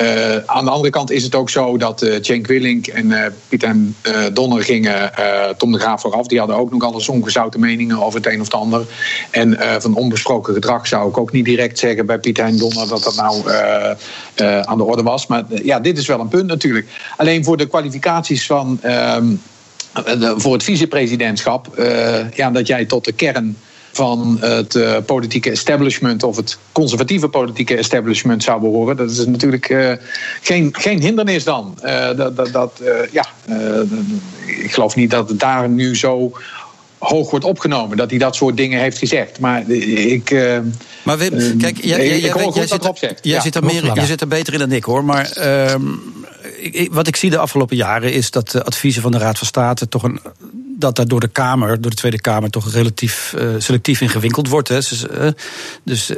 uh, 0.00 0.36
aan 0.46 0.64
de 0.64 0.70
andere 0.70 0.90
kant 0.90 1.10
is 1.10 1.22
het 1.22 1.34
ook 1.34 1.50
zo 1.50 1.76
dat 1.76 2.02
uh, 2.02 2.14
Cenk 2.20 2.46
Willink 2.46 2.86
en 2.86 3.06
uh, 3.06 3.24
Piet 3.48 3.62
en 3.62 3.96
Donner 4.32 4.62
gingen 4.62 5.12
Tom 5.56 5.72
de 5.72 5.78
Graaf 5.78 6.00
vooraf. 6.00 6.26
Die 6.26 6.38
hadden 6.38 6.56
ook 6.56 6.70
nog 6.70 6.82
alles 6.82 7.08
ongezouten 7.08 7.60
meningen 7.60 8.02
over 8.02 8.20
het 8.20 8.32
een 8.32 8.40
of 8.40 8.46
het 8.46 8.54
ander. 8.54 8.86
En 9.30 9.58
van 9.80 9.94
onbesproken 9.94 10.54
gedrag 10.54 10.86
zou 10.86 11.08
ik 11.08 11.18
ook 11.18 11.32
niet 11.32 11.44
direct 11.44 11.78
zeggen 11.78 12.06
bij 12.06 12.18
Piet 12.18 12.38
en 12.38 12.58
Donner 12.58 12.88
dat 12.88 13.02
dat 13.02 13.14
nou 13.14 13.50
aan 14.64 14.78
de 14.78 14.84
orde 14.84 15.02
was. 15.02 15.26
Maar 15.26 15.44
ja, 15.48 15.80
dit 15.80 15.98
is 15.98 16.06
wel 16.06 16.20
een 16.20 16.28
punt 16.28 16.46
natuurlijk. 16.46 16.86
Alleen 17.16 17.44
voor 17.44 17.56
de 17.56 17.66
kwalificaties 17.66 18.46
van. 18.46 18.78
Ehm, 18.82 19.26
voor 20.36 20.52
het 20.52 20.62
vicepresidentschap, 20.62 21.66
ja, 22.34 22.50
dat 22.50 22.66
jij 22.66 22.84
tot 22.84 23.04
de 23.04 23.12
kern 23.12 23.56
van 23.96 24.36
het 24.40 24.74
uh, 24.74 24.96
politieke 25.06 25.50
establishment 25.50 26.22
of 26.22 26.36
het 26.36 26.58
conservatieve 26.72 27.28
politieke 27.28 27.76
establishment 27.76 28.42
zou 28.42 28.60
behoren. 28.60 28.96
Dat 28.96 29.10
is 29.10 29.26
natuurlijk 29.26 29.68
uh, 29.68 29.92
geen, 30.42 30.68
geen 30.72 31.00
hindernis 31.00 31.44
dan. 31.44 31.78
Uh, 31.84 32.16
dat, 32.16 32.36
dat, 32.36 32.52
dat 32.52 32.82
ja, 33.10 33.26
ik 34.46 34.72
geloof 34.72 34.94
niet 34.96 35.10
dat 35.10 35.28
het 35.28 35.40
daar 35.40 35.68
nu 35.68 35.96
zo 35.96 36.32
hoog 36.98 37.30
wordt 37.30 37.44
opgenomen. 37.44 37.96
Dat 37.96 38.10
hij 38.10 38.18
dat 38.18 38.36
soort 38.36 38.56
dingen 38.56 38.80
heeft 38.80 38.98
gezegd. 38.98 39.40
Maar 39.40 39.70
ik. 39.70 40.30
maar 41.02 41.18
Wim, 41.18 41.58
kijk, 41.58 41.84
jij, 41.84 41.96
jij, 41.96 42.20
jij, 42.20 42.50
jij 42.54 42.66
zit, 42.66 42.84
er, 42.84 43.16
jij 43.22 43.40
zit 43.40 43.54
er 43.54 43.64
meer, 43.64 43.94
je 43.94 44.06
zit 44.06 44.20
er 44.20 44.28
beter 44.28 44.52
in 44.52 44.58
dan 44.58 44.72
ik 44.72 44.84
hoor. 44.84 45.04
Maar 45.04 45.30
ehm, 45.30 45.82
ik, 46.60 46.92
wat 46.92 47.06
ik 47.06 47.16
zie 47.16 47.30
de 47.30 47.38
afgelopen 47.38 47.76
jaren 47.76 48.12
is 48.12 48.30
dat 48.30 48.50
de 48.50 48.64
adviezen 48.64 49.02
van 49.02 49.12
de 49.12 49.18
Raad 49.18 49.38
van 49.38 49.46
State 49.46 49.88
toch 49.88 50.02
een 50.02 50.20
dat 50.84 50.96
daar 50.96 51.08
door 51.08 51.20
de 51.20 51.28
Kamer, 51.28 51.80
door 51.80 51.90
de 51.90 51.96
Tweede 51.96 52.20
Kamer, 52.20 52.50
toch 52.50 52.72
relatief 52.72 53.34
uh, 53.38 53.54
selectief 53.58 54.00
in 54.00 54.08
gewinkeld 54.08 54.48
wordt. 54.48 54.68
Hè. 54.68 54.74
Dus, 54.74 55.06
uh, 55.06 55.28
dus 55.84 56.10
uh, 56.10 56.16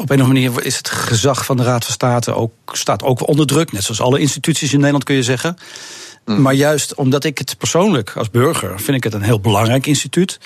op 0.00 0.10
een 0.10 0.20
of 0.20 0.26
andere 0.26 0.28
manier 0.28 0.64
is 0.64 0.76
het 0.76 0.90
gezag 0.90 1.44
van 1.44 1.56
de 1.56 1.62
Raad 1.62 1.84
van 1.84 1.92
State 1.92 2.34
ook, 2.34 2.52
staat 2.72 3.02
ook 3.02 3.28
onder 3.28 3.46
druk. 3.46 3.72
Net 3.72 3.82
zoals 3.82 4.00
alle 4.00 4.18
instituties 4.18 4.72
in 4.72 4.76
Nederland 4.76 5.04
kun 5.04 5.14
je 5.14 5.22
zeggen. 5.22 5.56
Mm. 6.24 6.42
Maar 6.42 6.54
juist 6.54 6.94
omdat 6.94 7.24
ik 7.24 7.38
het 7.38 7.58
persoonlijk 7.58 8.12
als 8.16 8.30
burger 8.30 8.80
vind 8.80 8.96
ik 8.96 9.04
het 9.04 9.14
een 9.14 9.22
heel 9.22 9.40
belangrijk 9.40 9.86
instituut. 9.86 10.38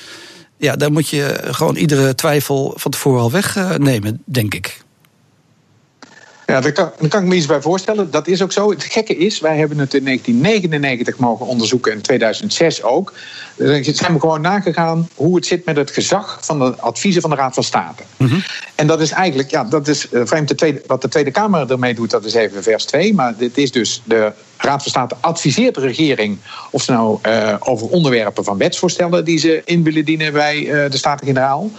Ja, 0.56 0.76
daar 0.76 0.92
moet 0.92 1.09
je 1.09 1.40
gewoon 1.50 1.76
iedere 1.76 2.14
twijfel 2.14 2.73
van 2.76 2.90
tevoren 2.90 3.20
al 3.20 3.30
wegnemen, 3.30 4.23
denk 4.25 4.54
ik. 4.54 4.85
Ja, 6.50 6.61
daar 6.61 6.73
kan, 6.73 6.90
daar 6.99 7.09
kan 7.09 7.23
ik 7.23 7.28
me 7.28 7.35
iets 7.35 7.47
bij 7.47 7.61
voorstellen. 7.61 8.11
Dat 8.11 8.26
is 8.26 8.42
ook 8.42 8.52
zo. 8.52 8.71
Het 8.71 8.85
gekke 8.85 9.16
is, 9.16 9.40
wij 9.40 9.59
hebben 9.59 9.78
het 9.78 9.95
in 9.95 10.04
1999 10.04 11.19
mogen 11.19 11.47
onderzoeken 11.47 11.90
en 11.90 11.97
in 11.97 12.02
2006 12.02 12.83
ook. 12.83 13.12
Dan 13.57 13.85
zijn 13.85 14.12
we 14.12 14.21
gewoon 14.21 14.40
nagegaan 14.40 15.09
hoe 15.14 15.37
het 15.37 15.47
zit 15.47 15.64
met 15.64 15.76
het 15.76 15.90
gezag 15.90 16.38
van 16.40 16.59
de 16.59 16.75
adviezen 16.76 17.21
van 17.21 17.30
de 17.30 17.37
Raad 17.37 17.54
van 17.54 17.64
State. 17.64 18.02
Mm 18.16 18.26
-hmm. 18.26 18.42
En 18.75 18.87
dat 18.87 19.00
is 19.00 19.11
eigenlijk, 19.11 19.50
ja, 19.50 19.64
dat 19.64 19.88
is 19.88 20.07
uh, 20.11 20.23
vreemd 20.25 20.49
de 20.49 20.54
tweede, 20.54 20.83
wat 20.87 21.02
de 21.02 21.09
Tweede 21.09 21.30
Kamer 21.30 21.71
ermee 21.71 21.95
doet, 21.95 22.11
dat 22.11 22.25
is 22.25 22.35
even 22.35 22.62
vers 22.62 22.85
2. 22.85 23.14
Maar 23.14 23.37
dit 23.37 23.59
is 23.59 23.73
dus 23.73 24.02
de 24.04 24.33
Raad 24.60 24.82
van 24.82 24.90
State 24.90 25.16
adviseert 25.20 25.74
de 25.74 25.80
regering 25.80 26.38
of 26.70 26.88
nou 26.88 27.18
uh, 27.26 27.54
over 27.58 27.88
onderwerpen 27.88 28.44
van 28.44 28.58
wetsvoorstellen 28.58 29.24
die 29.24 29.38
ze 29.38 29.62
in 29.64 29.82
willen 29.82 30.04
dienen 30.04 30.32
bij 30.32 30.58
uh, 30.58 30.90
de 30.90 30.96
Staten-Generaal. 30.96 31.70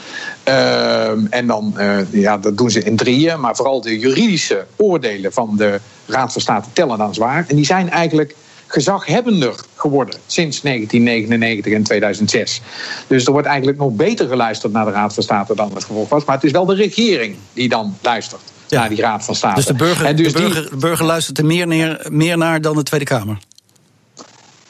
en 1.30 1.48
dan, 1.48 1.76
ja, 2.12 2.38
dat 2.38 2.58
doen 2.58 2.72
ze 2.72 2.84
in 2.84 2.96
drieën, 2.96 3.40
maar 3.40 3.56
vooral 3.56 3.82
de 3.82 4.00
juridische 4.00 4.66
oordelen 4.76 5.34
van 5.34 5.58
de 5.58 5.80
Raad 6.06 6.32
van 6.32 6.42
State 6.42 6.70
tellen 6.74 6.98
dan 6.98 7.14
zwaar. 7.14 7.46
En 7.48 7.56
die 7.56 7.66
zijn 7.66 7.90
eigenlijk 7.90 8.36
gezaghebbender 8.72 9.56
geworden 9.76 10.20
sinds 10.26 10.62
1999 10.62 11.74
en 11.74 11.84
2006. 11.84 12.62
Dus 13.08 13.26
er 13.26 13.32
wordt 13.32 13.48
eigenlijk 13.48 13.78
nog 13.78 13.92
beter 13.92 14.28
geluisterd 14.28 14.74
naar 14.74 14.86
de 14.86 14.92
Raad 14.92 15.14
van 15.14 15.24
State 15.24 15.56
dan 15.56 15.72
het 15.74 15.84
gevolg 15.84 16.10
was. 16.10 16.26
Maar 16.26 16.36
het 16.36 16.44
is 16.44 16.52
wel 16.52 16.66
de 16.66 16.76
regering 16.76 17.36
die 17.54 17.70
dan 17.70 17.98
luistert 18.02 18.42
ja. 18.72 18.80
naar 18.80 18.90
die 18.90 19.02
Raad 19.02 19.24
van 19.24 19.36
State. 19.36 19.56
Dus 19.56 19.66
de 19.66 19.74
burger, 19.74 20.16
dus 20.16 20.34
de 20.34 20.40
burger, 20.40 20.70
die, 20.70 20.80
burger 20.80 21.06
luistert 21.06 21.38
er 21.38 21.46
meer, 21.46 21.68
neer, 21.68 22.06
meer 22.10 22.38
naar 22.38 22.62
dan 22.62 22.76
de 22.76 22.84
Tweede 22.84 23.06
Kamer? 23.06 23.38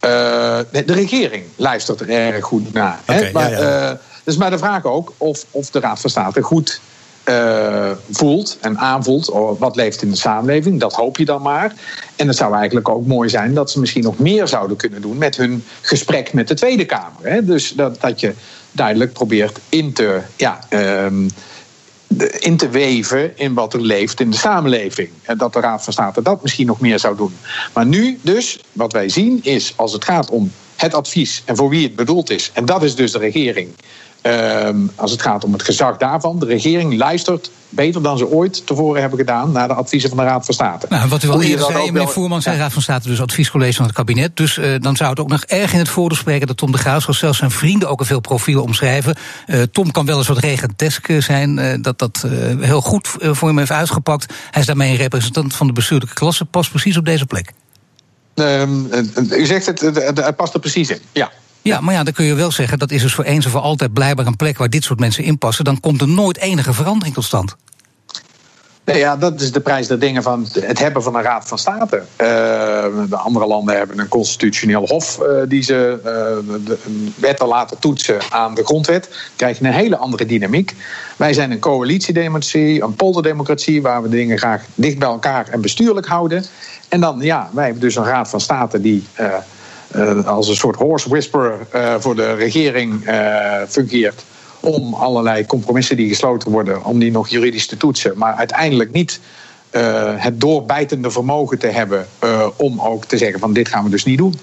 Uh, 0.06 0.60
de, 0.72 0.86
de, 0.86 0.94
regering 0.94 1.44
luistert 1.56 2.02
er 2.02 2.10
erg 2.10 2.46
goed 2.46 2.74
naar. 2.74 3.00
Okay, 3.02 3.24
hè? 3.24 3.32
Maar, 3.32 3.52
ja, 3.52 3.60
ja. 3.60 3.92
Uh, 3.92 3.98
dus 4.24 4.38
maar 4.38 4.50
de 4.50 4.58
vraag 4.58 4.86
ook 4.86 5.14
of, 5.18 5.46
of 5.52 5.70
de 5.70 5.80
Raad 5.80 6.00
van 6.00 6.10
State 6.10 6.42
goed 6.42 6.82
uh, 7.26 7.92
voelt 8.12 8.58
en 8.62 8.78
aanvoelt 8.78 9.30
oh, 9.30 9.60
wat 9.60 9.76
leeft 9.76 10.02
in 10.02 10.10
de 10.10 10.16
samenleving. 10.16 10.80
Dat 10.80 10.94
hoop 10.94 11.18
je 11.18 11.26
dan 11.26 11.42
maar. 11.42 11.74
En 12.16 12.28
het 12.28 12.38
zou 12.38 12.56
eigenlijk 12.56 12.90
ook 12.90 13.06
mooi 13.06 13.30
zijn 13.30 13.54
dat 13.54 13.72
ze 13.72 13.80
misschien 13.80 14.04
nog 14.04 14.18
meer 14.18 14.48
zouden 14.48 14.78
kunnen 14.78 15.02
doen 15.02 15.18
met 15.18 15.38
hun 15.38 15.64
gesprek 15.82 16.34
met 16.34 16.48
de 16.48 16.54
Tweede 16.54 16.86
Kamer. 16.86 17.22
Hè? 17.22 17.46
Dus 17.46 17.70
dat, 17.70 18.02
dat 18.02 18.20
je 18.20 18.34
duidelijk 18.72 19.14
probeert 19.14 19.60
in 19.70 19.94
te, 19.94 20.22
ja, 20.36 20.60
um, 20.70 21.30
in 22.40 22.58
te 22.58 22.70
weven 22.70 23.38
in 23.38 23.54
wat 23.54 23.74
er 23.74 23.82
leeft 23.82 24.20
in 24.20 24.30
de 24.30 24.38
samenleving. 24.38 25.10
En 25.22 25.38
dat 25.38 25.54
de 25.54 25.60
Raad 25.60 25.84
van 25.84 25.94
State 25.94 26.22
dat 26.22 26.42
misschien 26.42 26.68
nog 26.68 26.80
meer 26.80 27.00
zou 27.00 27.18
doen. 27.18 27.38
Maar 27.74 27.86
nu 27.86 28.20
dus, 28.22 28.60
wat 28.72 28.94
wij 28.94 29.10
zien 29.10 29.40
is, 29.44 29.74
als 29.76 29.94
het 29.94 30.04
gaat 30.04 30.30
om 30.30 30.52
het 30.76 30.94
advies 30.94 31.42
en 31.46 31.56
voor 31.56 31.70
wie 31.70 31.84
het 31.84 31.96
bedoeld 31.96 32.30
is, 32.30 32.52
en 32.54 32.66
dat 32.66 32.84
is 32.84 32.96
dus 32.96 33.12
de 33.12 33.18
regering. 33.18 33.70
Um, 34.24 34.92
als 34.96 35.12
het 35.12 35.22
gaat 35.22 35.44
om 35.44 35.54
het 35.54 35.64
gezag 35.64 35.98
daarvan. 35.98 36.40
De 36.40 36.46
regering 36.46 36.98
luistert 36.98 37.52
beter 37.70 38.02
dan 38.02 38.18
ze 38.18 38.28
ooit 38.28 38.68
tevoren 38.68 39.02
hebben 39.02 39.20
gedaan 39.20 39.52
naar 39.52 39.68
de 39.68 39.74
adviezen 39.74 40.10
van 40.10 40.18
de 40.18 40.24
Raad 40.24 40.46
van 40.46 40.54
State. 40.54 40.86
Nou, 40.90 41.10
wat 41.10 41.24
u 41.24 41.30
al 41.30 41.42
eerder 41.42 41.66
zei, 41.66 41.92
meneer 41.92 42.10
Voerman, 42.10 42.42
zei 42.42 42.56
ja. 42.56 42.62
Raad 42.62 42.74
van 42.74 42.82
State 42.82 43.08
dus 43.08 43.22
adviescollege 43.22 43.74
van 43.74 43.86
het 43.86 43.96
kabinet. 43.96 44.38
Dus 44.38 44.58
uh, 44.58 44.76
dan 44.80 44.96
zou 44.96 45.10
het 45.10 45.20
ook 45.20 45.30
nog 45.30 45.44
erg 45.44 45.74
in 45.74 45.80
het 45.80 45.90
voordeel 45.90 46.18
spreken 46.18 46.48
dat 46.48 46.58
Tom 46.58 46.72
de 46.72 46.78
Graaf, 46.78 47.02
zoals 47.02 47.20
zelfs 47.20 47.38
zijn 47.38 47.52
vrienden 47.52 47.90
ook 47.90 48.00
een 48.00 48.06
veel 48.06 48.20
profielen 48.20 48.64
omschrijven. 48.64 49.16
Uh, 49.48 49.62
Tom 49.62 49.92
kan 49.92 50.06
wel 50.06 50.18
eens 50.18 50.28
wat 50.28 50.38
regentesk 50.38 51.08
zijn, 51.20 51.58
uh, 51.58 51.74
dat 51.82 52.00
dat 52.00 52.26
heel 52.60 52.82
goed 52.82 53.08
voor 53.20 53.48
hem 53.48 53.58
heeft 53.58 53.72
uitgepakt. 53.72 54.34
Hij 54.52 54.62
is 54.62 54.68
daarmee 54.68 54.92
een 54.92 54.98
representant 54.98 55.56
van 55.56 55.68
de 55.68 55.74
bestuurlijke 55.74 56.16
klasse, 56.16 56.46
past 56.46 56.70
precies 56.70 56.98
op 56.98 57.06
deze 57.06 57.26
plek. 57.26 57.54
Um, 58.36 58.90
u 59.32 59.46
zegt 59.46 59.66
het, 59.66 59.82
het 60.06 60.36
past 60.36 60.54
er 60.54 60.60
precies 60.60 60.90
in, 60.90 61.00
ja. 61.12 61.32
Ja, 61.62 61.82
maar 61.82 61.94
ja, 61.94 62.04
dan 62.04 62.14
kun 62.14 62.26
je 62.26 62.34
wel 62.34 62.52
zeggen, 62.52 62.80
dat 62.80 62.92
is 62.92 63.02
dus 63.02 63.14
voor 63.14 63.24
eens 63.24 63.46
en 63.46 63.52
voor 63.52 63.62
altijd 63.62 63.94
blijkbaar 63.94 64.26
een 64.26 64.36
plek 64.36 64.58
waar 64.58 64.70
dit 64.70 64.84
soort 64.84 65.00
mensen 65.00 65.24
inpassen. 65.24 65.66
Dan 65.66 65.80
komt 65.80 66.02
er 66.02 66.08
nooit 66.08 66.38
enige 66.38 66.74
verandering 66.74 67.16
tot 67.16 67.24
stand. 67.24 67.56
Nee, 68.86 68.98
ja, 68.98 69.18
dat 69.18 69.42
is 69.42 69.52
de 69.52 69.60
prijs 69.60 69.88
der 69.88 70.00
dingen 70.00 70.24
van 70.24 70.48
het 70.60 70.80
hebben 70.80 71.04
van 71.04 71.16
een 71.16 71.22
Raad 71.22 71.48
van 71.48 71.58
State. 71.58 71.98
Uh, 71.98 72.28
de 73.10 73.16
andere 73.18 73.48
landen 73.48 73.78
hebben 73.78 74.00
een 74.00 74.08
constitutioneel 74.08 74.88
hof 74.88 75.20
uh, 75.22 75.28
die 75.48 75.62
ze 75.64 75.98
uh, 75.98 76.66
de 76.66 76.78
wetten 77.16 77.48
laten 77.48 77.80
toetsen 77.80 78.18
aan 78.30 78.56
de 78.56 78.66
grondwet. 78.66 79.04
Dan 79.04 79.20
krijg 79.36 79.60
je 79.60 79.66
een 79.66 79.74
hele 79.74 79.98
andere 79.98 80.26
dynamiek. 80.26 80.76
Wij 81.18 81.34
zijn 81.34 81.52
een 81.52 81.60
coalitiedemocratie, 81.60 82.84
een 82.84 82.96
polderdemocratie, 82.96 83.82
waar 83.82 84.02
we 84.02 84.10
dingen 84.10 84.38
graag 84.38 84.64
dicht 84.76 85.00
bij 85.00 85.08
elkaar 85.08 85.48
en 85.48 85.62
bestuurlijk 85.62 86.08
houden. 86.08 86.46
En 86.90 87.00
dan, 87.00 87.20
ja, 87.20 87.50
wij 87.54 87.64
hebben 87.64 87.82
dus 87.82 87.96
een 87.96 88.06
Raad 88.06 88.30
van 88.30 88.42
State 88.42 88.82
die 88.82 89.04
als 90.26 90.48
een 90.48 90.56
soort 90.56 90.76
horse 90.76 91.10
whisperer 91.10 91.68
uh, 91.76 91.96
voor 92.00 92.16
de 92.16 92.34
regering 92.34 93.08
uh, 93.08 93.56
fungeert. 93.68 94.24
Om 94.60 94.94
allerlei 94.94 95.46
compromissen 95.46 95.98
die 95.98 96.08
gesloten 96.08 96.52
worden, 96.52 96.84
om 96.84 97.00
die 97.00 97.12
nog 97.12 97.28
juridisch 97.28 97.68
te 97.68 97.78
toetsen. 97.78 98.14
Maar 98.16 98.34
uiteindelijk 98.34 98.92
niet 98.92 99.20
het 100.16 100.42
doorbijtende 100.42 101.12
vermogen 101.12 101.60
te 101.60 101.68
hebben 101.68 102.08
om 102.56 102.82
ook 102.82 103.06
te 103.06 103.18
zeggen 103.18 103.40
van 103.40 103.54
dit 103.54 103.68
gaan 103.68 103.84
we 103.84 103.90
dus 103.90 104.06
niet 104.06 104.18
doen. 104.18 104.40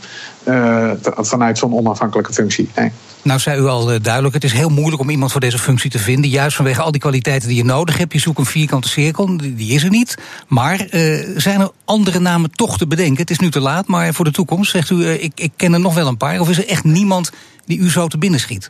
vanuit 1.16 1.58
zo'n 1.58 1.74
onafhankelijke 1.74 2.32
functie. 2.32 2.70
Nee. 2.74 2.92
Nou, 3.22 3.40
zei 3.40 3.60
u 3.60 3.66
al 3.66 3.92
uh, 3.92 3.98
duidelijk, 4.02 4.34
het 4.34 4.44
is 4.44 4.52
heel 4.52 4.68
moeilijk 4.68 5.00
om 5.00 5.10
iemand 5.10 5.32
voor 5.32 5.40
deze 5.40 5.58
functie 5.58 5.90
te 5.90 5.98
vinden. 5.98 6.30
Juist 6.30 6.56
vanwege 6.56 6.82
al 6.82 6.90
die 6.90 7.00
kwaliteiten 7.00 7.48
die 7.48 7.56
je 7.56 7.64
nodig 7.64 7.98
hebt. 7.98 8.12
Je 8.12 8.18
zoekt 8.18 8.38
een 8.38 8.46
vierkante 8.46 8.88
cirkel, 8.88 9.36
die 9.36 9.72
is 9.72 9.84
er 9.84 9.90
niet. 9.90 10.14
Maar 10.48 10.86
uh, 10.90 11.28
zijn 11.36 11.60
er 11.60 11.70
andere 11.84 12.18
namen 12.18 12.50
toch 12.50 12.78
te 12.78 12.86
bedenken? 12.86 13.20
Het 13.20 13.30
is 13.30 13.38
nu 13.38 13.50
te 13.50 13.60
laat, 13.60 13.86
maar 13.86 14.14
voor 14.14 14.24
de 14.24 14.30
toekomst 14.30 14.70
zegt 14.70 14.90
u, 14.90 14.94
uh, 14.94 15.22
ik, 15.22 15.32
ik 15.34 15.52
ken 15.56 15.72
er 15.72 15.80
nog 15.80 15.94
wel 15.94 16.06
een 16.06 16.16
paar. 16.16 16.40
Of 16.40 16.48
is 16.48 16.58
er 16.58 16.68
echt 16.68 16.84
niemand 16.84 17.30
die 17.64 17.78
u 17.78 17.90
zo 17.90 18.06
te 18.08 18.18
binnen 18.18 18.40
schiet? 18.40 18.68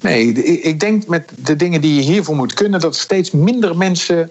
Nee, 0.00 0.32
ik 0.62 0.80
denk 0.80 1.06
met 1.06 1.32
de 1.38 1.56
dingen 1.56 1.80
die 1.80 1.94
je 1.94 2.00
hiervoor 2.00 2.36
moet 2.36 2.54
kunnen, 2.54 2.80
dat 2.80 2.96
steeds 2.96 3.30
minder 3.30 3.76
mensen 3.76 4.30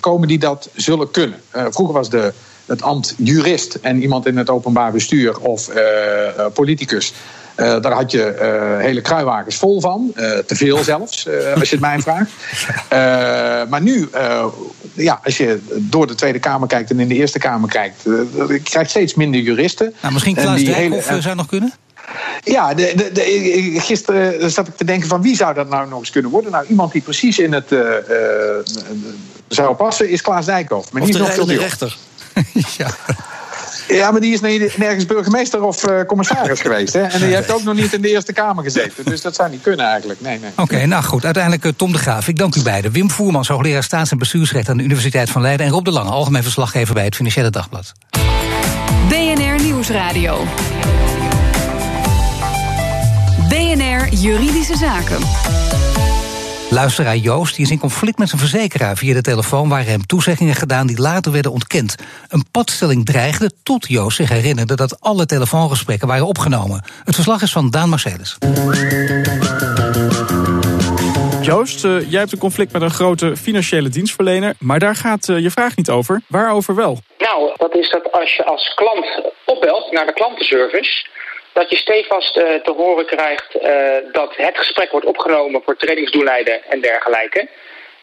komen 0.00 0.28
die 0.28 0.38
dat 0.38 0.70
zullen 0.74 1.10
kunnen. 1.10 1.40
Vroeger 1.50 1.94
was 1.94 2.10
de, 2.10 2.32
het 2.66 2.82
ambt 2.82 3.14
jurist 3.16 3.74
en 3.74 4.02
iemand 4.02 4.26
in 4.26 4.36
het 4.36 4.50
openbaar 4.50 4.92
bestuur 4.92 5.38
of 5.38 5.70
politicus. 6.52 7.12
Uh, 7.60 7.80
daar 7.80 7.92
had 7.92 8.10
je 8.10 8.36
uh, 8.40 8.84
hele 8.84 9.00
kruiwagens 9.00 9.56
vol 9.56 9.80
van. 9.80 10.12
Uh, 10.14 10.38
te 10.38 10.56
veel 10.56 10.84
zelfs, 10.84 11.28
als 11.54 11.68
je 11.68 11.76
het 11.76 11.80
mij 11.80 12.00
vraagt. 12.00 12.30
maar 13.70 13.82
nu, 13.82 14.08
ja, 14.92 15.20
als 15.24 15.36
je 15.36 15.60
door 15.70 16.06
de 16.06 16.14
Tweede 16.14 16.38
Kamer 16.38 16.68
kijkt 16.68 16.90
en 16.90 17.00
in 17.00 17.08
de 17.08 17.14
Eerste 17.14 17.38
Kamer 17.38 17.68
kijkt... 17.68 18.02
je 18.48 18.60
krijgt 18.64 18.90
steeds 18.90 19.14
minder 19.14 19.40
juristen. 19.40 19.94
Nou, 20.00 20.12
misschien 20.12 20.34
Klaas 20.34 20.64
Dijkhoff 20.64 21.08
hele, 21.08 21.20
zou 21.20 21.36
nog 21.36 21.46
kunnen? 21.46 21.72
Ja, 22.44 22.74
de, 22.74 22.92
de, 22.96 23.10
de, 23.12 23.80
gisteren 23.80 24.50
zat 24.50 24.68
ik 24.68 24.76
te 24.76 24.84
denken 24.84 25.08
van 25.08 25.22
wie 25.22 25.36
zou 25.36 25.54
dat 25.54 25.68
nou 25.68 25.88
nog 25.88 25.98
eens 25.98 26.10
kunnen 26.10 26.30
worden? 26.30 26.52
Nou, 26.52 26.66
iemand 26.68 26.92
die 26.92 27.02
precies 27.02 27.38
in 27.38 27.52
het 27.52 27.74
zou 29.48 29.74
passen 29.74 30.08
is 30.08 30.22
Klaas 30.22 30.46
Dijkhoff. 30.46 30.92
Maar 30.92 31.02
of 31.02 31.08
is 31.08 31.16
nog 31.16 31.32
veel 31.32 31.50
rechter. 31.50 31.96
ja. 32.78 32.90
Ja, 33.88 34.10
maar 34.10 34.20
die 34.20 34.32
is 34.32 34.40
nergens 34.76 35.06
burgemeester 35.06 35.62
of 35.62 35.88
uh, 35.88 36.00
commissaris 36.06 36.60
geweest. 36.60 36.92
Hè? 36.92 37.02
En 37.02 37.20
die 37.20 37.34
heeft 37.34 37.50
ook 37.50 37.62
nog 37.62 37.74
niet 37.74 37.92
in 37.92 38.00
de 38.02 38.08
Eerste 38.08 38.32
Kamer 38.32 38.64
gezeten. 38.64 39.04
Dus 39.04 39.20
dat 39.20 39.34
zou 39.34 39.50
niet 39.50 39.62
kunnen 39.62 39.86
eigenlijk. 39.86 40.20
Nee, 40.20 40.38
nee. 40.38 40.50
Oké, 40.56 40.86
nou 40.86 41.02
goed. 41.04 41.24
Uiteindelijk 41.24 41.64
uh, 41.64 41.72
Tom 41.76 41.92
de 41.92 41.98
Graaf. 41.98 42.28
Ik 42.28 42.38
dank 42.38 42.54
u 42.54 42.62
beiden. 42.62 42.92
Wim 42.92 43.10
Voermans, 43.10 43.48
hoogleraar 43.48 43.82
staats- 43.82 44.10
en 44.10 44.18
bestuursrecht 44.18 44.68
aan 44.68 44.76
de 44.76 44.82
Universiteit 44.82 45.30
van 45.30 45.42
Leiden. 45.42 45.66
En 45.66 45.72
Rob 45.72 45.84
de 45.84 45.90
Lange, 45.90 46.10
algemeen 46.10 46.42
verslaggever 46.42 46.94
bij 46.94 47.04
het 47.04 47.16
Financiële 47.16 47.50
Dagblad. 47.50 47.92
BNR 49.08 49.62
Nieuwsradio. 49.62 50.44
BNR 53.48 54.08
Juridische 54.14 54.76
Zaken. 54.76 55.18
Luisteraar 56.70 57.16
Joost 57.16 57.56
die 57.56 57.64
is 57.64 57.70
in 57.70 57.78
conflict 57.78 58.18
met 58.18 58.28
zijn 58.28 58.40
verzekeraar. 58.40 58.96
Via 58.96 59.14
de 59.14 59.20
telefoon 59.20 59.68
waren 59.68 59.86
hem 59.86 60.06
toezeggingen 60.06 60.54
gedaan 60.54 60.86
die 60.86 61.00
later 61.00 61.32
werden 61.32 61.52
ontkend. 61.52 61.94
Een 62.28 62.44
padstelling 62.50 63.06
dreigde 63.06 63.50
tot 63.62 63.88
Joost 63.88 64.16
zich 64.16 64.28
herinnerde 64.28 64.76
dat 64.76 65.00
alle 65.00 65.26
telefoongesprekken 65.26 66.08
waren 66.08 66.26
opgenomen. 66.26 66.84
Het 67.04 67.14
verslag 67.14 67.42
is 67.42 67.52
van 67.52 67.70
Daan 67.70 67.88
Marcelis. 67.88 68.38
Joost, 71.42 71.84
uh, 71.84 72.10
jij 72.10 72.18
hebt 72.18 72.32
een 72.32 72.38
conflict 72.38 72.72
met 72.72 72.82
een 72.82 72.90
grote 72.90 73.36
financiële 73.36 73.88
dienstverlener, 73.88 74.54
maar 74.58 74.78
daar 74.78 74.96
gaat 74.96 75.28
uh, 75.28 75.38
je 75.38 75.50
vraag 75.50 75.76
niet 75.76 75.90
over. 75.90 76.22
Waarover 76.28 76.74
wel? 76.74 76.98
Nou, 77.18 77.52
dat 77.56 77.74
is 77.74 77.90
dat 77.90 78.12
als 78.12 78.34
je 78.34 78.44
als 78.44 78.74
klant 78.74 79.32
opbelt 79.44 79.92
naar 79.92 80.06
de 80.06 80.12
klantenservice 80.12 81.06
dat 81.52 81.70
je 81.70 81.76
stevast 81.76 82.36
uh, 82.36 82.54
te 82.54 82.72
horen 82.72 83.06
krijgt 83.06 83.54
uh, 83.62 83.96
dat 84.12 84.36
het 84.36 84.58
gesprek 84.58 84.90
wordt 84.90 85.06
opgenomen 85.06 85.62
voor 85.62 85.76
trainingsdoeleinden 85.76 86.64
en 86.64 86.80
dergelijke. 86.80 87.48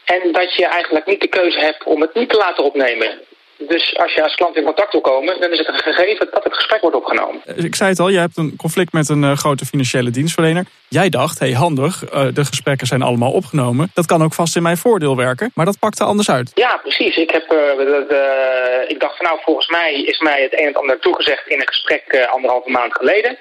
En 0.06 0.32
dat 0.32 0.56
je 0.56 0.66
eigenlijk 0.66 1.06
niet 1.06 1.22
de 1.22 1.28
keuze 1.28 1.60
hebt 1.60 1.84
om 1.84 2.02
het 2.02 2.14
niet 2.14 2.30
te 2.30 2.38
laten 2.38 2.64
opnemen. 2.64 3.22
Dus 3.58 3.98
als 3.98 4.14
je 4.14 4.24
als 4.24 4.36
klant 4.36 4.56
in 4.56 4.64
contact 4.64 4.92
wil 4.92 5.02
komen, 5.02 5.42
dan 5.42 5.52
is 5.52 5.58
het 5.58 5.68
een 5.68 5.80
gegeven 5.80 6.28
dat 6.32 6.44
het 6.44 6.54
gesprek 6.54 6.82
wordt 6.82 6.96
opgenomen. 6.96 7.42
Ik 7.56 7.76
zei 7.76 7.90
het 7.90 8.00
al, 8.00 8.10
je 8.10 8.20
hebt 8.20 8.38
een 8.38 8.56
conflict 8.58 8.94
met 8.94 9.10
een 9.10 9.24
uh, 9.24 9.38
grote 9.38 9.66
financiële 9.66 10.10
dienstverlener. 10.10 10.66
Jij 10.88 11.10
dacht, 11.10 11.40
hé 11.40 11.46
hey, 11.46 11.56
handig, 11.56 12.04
uh, 12.14 12.28
de 12.34 12.46
gesprekken 12.46 12.88
zijn 12.88 13.02
allemaal 13.02 13.32
opgenomen. 13.32 13.92
Dat 13.94 14.06
kan 14.06 14.24
ook 14.24 14.34
vast 14.34 14.56
in 14.56 14.62
mijn 14.62 14.78
voordeel 14.78 15.16
werken, 15.16 15.52
maar 15.54 15.66
dat 15.66 15.80
pakte 15.80 16.04
anders 16.04 16.30
uit. 16.30 16.52
Ja, 16.54 16.78
precies. 16.78 17.16
Ik, 17.16 17.32
heb, 17.32 17.44
uh, 17.44 17.58
de, 17.78 18.06
de, 18.10 18.86
ik 18.88 19.00
dacht 19.00 19.18
van 19.18 19.26
nou, 19.26 19.40
volgens 19.44 19.68
mij 19.68 19.94
is 19.94 20.20
mij 20.20 20.42
het 20.42 20.60
een 20.60 20.68
en 20.68 20.74
ander 20.74 21.00
toegezegd 21.00 21.48
in 21.48 21.60
een 21.60 21.68
gesprek 21.68 22.28
anderhalve 22.32 22.70
maand 22.70 22.94
geleden. 22.94 23.38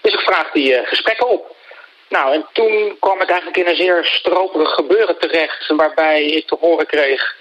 Dus 0.00 0.12
ik 0.12 0.20
vraag 0.20 0.50
die 0.50 0.80
gesprekken 0.84 1.28
op. 1.28 1.56
Nou, 2.08 2.34
en 2.34 2.46
toen 2.52 2.96
kwam 3.00 3.20
ik 3.20 3.28
eigenlijk 3.28 3.56
in 3.56 3.66
een 3.66 3.76
zeer 3.76 4.04
stroperig 4.04 4.70
gebeuren 4.70 5.18
terecht, 5.18 5.72
waarbij 5.76 6.24
ik 6.24 6.46
te 6.46 6.56
horen 6.60 6.86
kreeg 6.86 7.36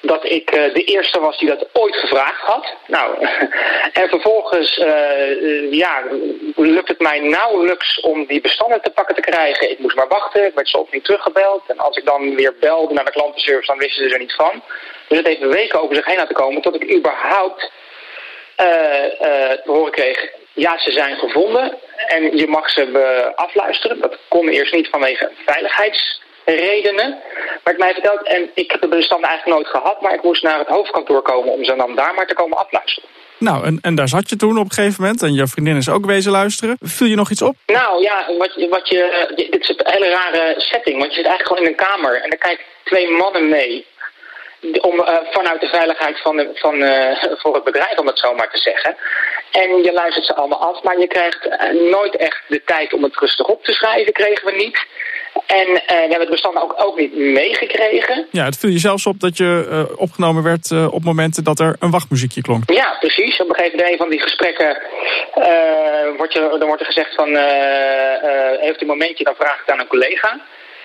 dat 0.00 0.24
ik 0.24 0.54
uh, 0.54 0.74
de 0.74 0.84
eerste 0.84 1.20
was 1.20 1.38
die 1.38 1.48
dat 1.48 1.68
ooit 1.72 1.96
gevraagd 1.96 2.40
had. 2.40 2.74
Nou, 2.86 3.26
en 4.00 4.08
vervolgens 4.08 4.78
uh, 4.78 5.72
ja, 5.72 6.02
lukt 6.56 6.88
het 6.88 7.00
mij 7.00 7.20
nauwelijks 7.20 8.00
om 8.00 8.26
die 8.26 8.40
bestanden 8.40 8.82
te 8.82 8.90
pakken 8.90 9.14
te 9.14 9.20
krijgen. 9.20 9.70
Ik 9.70 9.78
moest 9.78 9.96
maar 9.96 10.08
wachten, 10.08 10.46
ik 10.46 10.54
werd 10.54 10.68
soms 10.68 10.90
niet 10.90 11.04
teruggebeld. 11.04 11.62
En 11.66 11.78
als 11.78 11.96
ik 11.96 12.04
dan 12.04 12.34
weer 12.34 12.54
belde 12.60 12.94
naar 12.94 13.04
de 13.04 13.10
klantenservice, 13.10 13.66
dan 13.66 13.78
wisten 13.78 14.08
ze 14.08 14.14
er 14.14 14.20
niet 14.20 14.34
van. 14.34 14.62
Dus 15.08 15.18
het 15.18 15.26
heeft 15.26 15.40
weken 15.40 15.82
over 15.82 15.94
zich 15.94 16.06
heen 16.06 16.16
laten 16.16 16.34
komen 16.34 16.62
tot 16.62 16.74
ik 16.74 16.94
überhaupt 16.96 17.70
te 18.56 19.62
horen 19.64 19.92
kreeg... 19.92 20.28
ja, 20.52 20.78
ze 20.78 20.92
zijn 20.92 21.16
gevonden 21.16 21.78
en 22.06 22.36
je 22.36 22.46
mag 22.46 22.70
ze 22.70 23.32
afluisteren. 23.34 24.00
Dat 24.00 24.18
kon 24.28 24.48
eerst 24.48 24.72
niet 24.72 24.88
vanwege 24.88 25.30
veiligheids 25.46 26.20
redenen 26.54 27.18
werd 27.64 27.78
mij 27.78 27.92
verteld. 27.92 28.22
En 28.22 28.50
ik 28.54 28.70
heb 28.70 28.80
de 28.80 28.88
bestanden 28.88 29.28
eigenlijk 29.28 29.58
nooit 29.58 29.74
gehad, 29.76 30.00
maar 30.00 30.14
ik 30.14 30.22
moest 30.22 30.42
naar 30.42 30.58
het 30.58 30.68
hoofdkantoor 30.68 31.22
komen 31.22 31.52
om 31.52 31.64
ze 31.64 31.76
dan 31.76 31.94
daar 31.94 32.14
maar 32.14 32.26
te 32.26 32.34
komen 32.34 32.58
afluisteren. 32.58 33.08
Nou, 33.38 33.64
en, 33.64 33.78
en 33.82 33.94
daar 33.94 34.08
zat 34.08 34.30
je 34.30 34.36
toen 34.36 34.58
op 34.58 34.64
een 34.64 34.72
gegeven 34.72 35.02
moment 35.02 35.22
en 35.22 35.34
je 35.34 35.46
vriendin 35.46 35.76
is 35.76 35.88
ook 35.88 36.06
wezen 36.06 36.32
luisteren. 36.32 36.76
Viel 36.80 37.06
je 37.06 37.16
nog 37.16 37.30
iets 37.30 37.42
op? 37.42 37.54
Nou 37.66 38.02
ja, 38.02 38.24
wat, 38.38 38.66
wat 38.70 38.88
je, 38.88 39.32
dit 39.36 39.60
is 39.60 39.68
een 39.68 39.80
hele 39.84 40.08
rare 40.08 40.54
setting, 40.56 40.98
want 40.98 41.10
je 41.10 41.16
zit 41.16 41.26
eigenlijk 41.26 41.48
gewoon 41.48 41.62
in 41.62 41.68
een 41.68 41.86
kamer 41.86 42.22
en 42.22 42.30
er 42.30 42.38
kijken 42.38 42.64
twee 42.84 43.10
mannen 43.10 43.48
mee. 43.48 43.86
Om, 44.80 44.98
uh, 44.98 45.16
vanuit 45.30 45.60
de 45.60 45.66
veiligheid 45.66 46.20
van, 46.20 46.36
de, 46.36 46.50
van 46.54 46.82
uh, 46.82 47.24
voor 47.36 47.54
het 47.54 47.64
bedrijf, 47.64 47.98
om 47.98 48.06
het 48.06 48.18
zo 48.18 48.34
maar 48.34 48.50
te 48.50 48.58
zeggen. 48.58 48.96
En 49.50 49.82
je 49.82 49.92
luistert 49.92 50.26
ze 50.26 50.34
allemaal 50.34 50.60
af, 50.60 50.82
maar 50.82 50.98
je 50.98 51.06
krijgt 51.06 51.46
uh, 51.46 51.90
nooit 51.90 52.16
echt 52.16 52.42
de 52.48 52.62
tijd 52.64 52.92
om 52.92 53.02
het 53.02 53.16
rustig 53.16 53.46
op 53.46 53.64
te 53.64 53.72
schrijven, 53.72 54.12
kregen 54.12 54.46
we 54.46 54.52
niet. 54.52 54.86
En 55.46 55.68
uh, 55.68 55.76
we 55.86 55.94
hebben 55.94 56.20
het 56.20 56.30
bestand 56.30 56.56
ook, 56.56 56.74
ook 56.76 56.98
niet 56.98 57.16
meegekregen. 57.16 58.26
Ja, 58.30 58.44
het 58.44 58.58
viel 58.58 58.70
je 58.70 58.78
zelfs 58.78 59.06
op 59.06 59.20
dat 59.20 59.36
je 59.36 59.66
uh, 59.70 59.98
opgenomen 60.00 60.42
werd 60.42 60.70
uh, 60.70 60.92
op 60.92 61.04
momenten 61.04 61.44
dat 61.44 61.58
er 61.58 61.76
een 61.78 61.90
wachtmuziekje 61.90 62.42
klonk. 62.42 62.70
Ja, 62.70 62.96
precies. 63.00 63.40
Op 63.40 63.48
een 63.48 63.54
gegeven 63.54 63.78
moment 63.78 63.96
van 63.96 64.10
die 64.10 64.20
gesprekken 64.20 64.82
wordt 66.16 66.32
je, 66.32 66.56
dan 66.58 66.66
wordt 66.66 66.80
er 66.80 66.86
gezegd 66.86 67.14
van... 67.14 67.28
heeft 68.60 68.80
u 68.80 68.80
een 68.80 68.86
momentje, 68.86 69.24
dan 69.24 69.34
vraag 69.34 69.54
ik 69.54 69.60
het 69.66 69.70
aan 69.70 69.80
een 69.80 69.86
collega. 69.86 70.40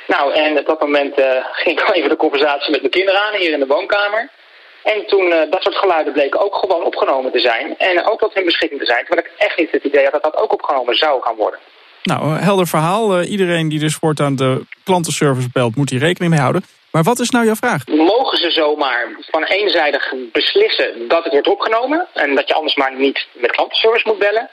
Nou, 0.08 0.34
en 0.34 0.60
op 0.60 0.66
dat 0.66 0.80
moment 0.80 1.14
ging 1.52 1.80
ik 1.80 1.96
even 1.96 2.10
de 2.10 2.16
conversatie 2.16 2.72
met 2.72 2.80
mijn 2.80 2.92
kinderen 2.92 3.22
aan 3.22 3.40
hier 3.40 3.52
in 3.52 3.60
de 3.60 3.66
woonkamer. 3.66 4.30
En 4.84 5.06
toen, 5.08 5.30
dat 5.50 5.64
soort 5.64 5.76
geluiden 5.76 6.14
bleken 6.14 6.40
ook 6.40 6.56
gewoon 6.56 6.84
opgenomen 6.84 7.32
te 7.32 7.40
zijn. 7.40 7.78
En 7.78 8.06
ook 8.06 8.20
tot 8.20 8.34
hun 8.34 8.46
beschikking 8.46 8.80
te 8.80 8.86
zijn. 8.86 9.06
Terwijl 9.06 9.28
ik 9.28 9.32
echt 9.38 9.58
niet 9.58 9.72
het 9.72 9.84
idee 9.84 10.04
had 10.04 10.14
dat 10.14 10.24
dat 10.24 10.38
ook 10.38 10.54
opgenomen 10.54 10.96
zou 10.96 11.22
gaan 11.22 11.36
worden. 11.36 11.60
Nou, 12.04 12.38
helder 12.38 12.68
verhaal. 12.68 13.20
Uh, 13.20 13.32
iedereen 13.32 13.70
die 13.70 13.80
dus 13.80 13.96
voortaan 13.96 14.36
de 14.36 14.66
klantenservice 14.84 15.50
belt, 15.54 15.76
moet 15.76 15.90
hier 15.90 16.00
rekening 16.00 16.32
mee 16.32 16.42
houden. 16.42 16.64
Maar 16.92 17.04
wat 17.04 17.20
is 17.20 17.30
nou 17.30 17.46
jouw 17.46 17.56
vraag? 17.56 17.88
Mogen 17.88 18.38
ze 18.38 18.52
zomaar 18.52 19.08
van 19.32 19.44
eenzijdig 19.44 20.14
beslissen 20.32 21.08
dat 21.08 21.24
het 21.24 21.34
wordt 21.34 21.48
opgenomen... 21.48 22.08
en 22.14 22.36
dat 22.36 22.48
je 22.48 22.54
anders 22.54 22.76
maar 22.76 22.96
niet 22.96 23.28
met 23.34 23.52
klantenservice 23.52 24.08
moet 24.08 24.20
bellen? 24.20 24.50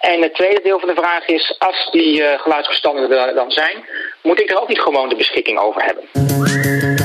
En 0.00 0.22
het 0.22 0.34
tweede 0.34 0.60
deel 0.62 0.78
van 0.78 0.88
de 0.88 0.94
vraag 0.94 1.26
is, 1.26 1.56
als 1.58 1.88
die 1.90 2.20
uh, 2.20 2.38
geluidsbestanden 2.38 3.10
er 3.10 3.34
dan 3.34 3.50
zijn... 3.50 3.84
moet 4.22 4.40
ik 4.40 4.50
er 4.50 4.60
ook 4.60 4.68
niet 4.68 4.80
gewoon 4.80 5.08
de 5.08 5.16
beschikking 5.16 5.58
over 5.58 5.82
hebben? 5.82 6.97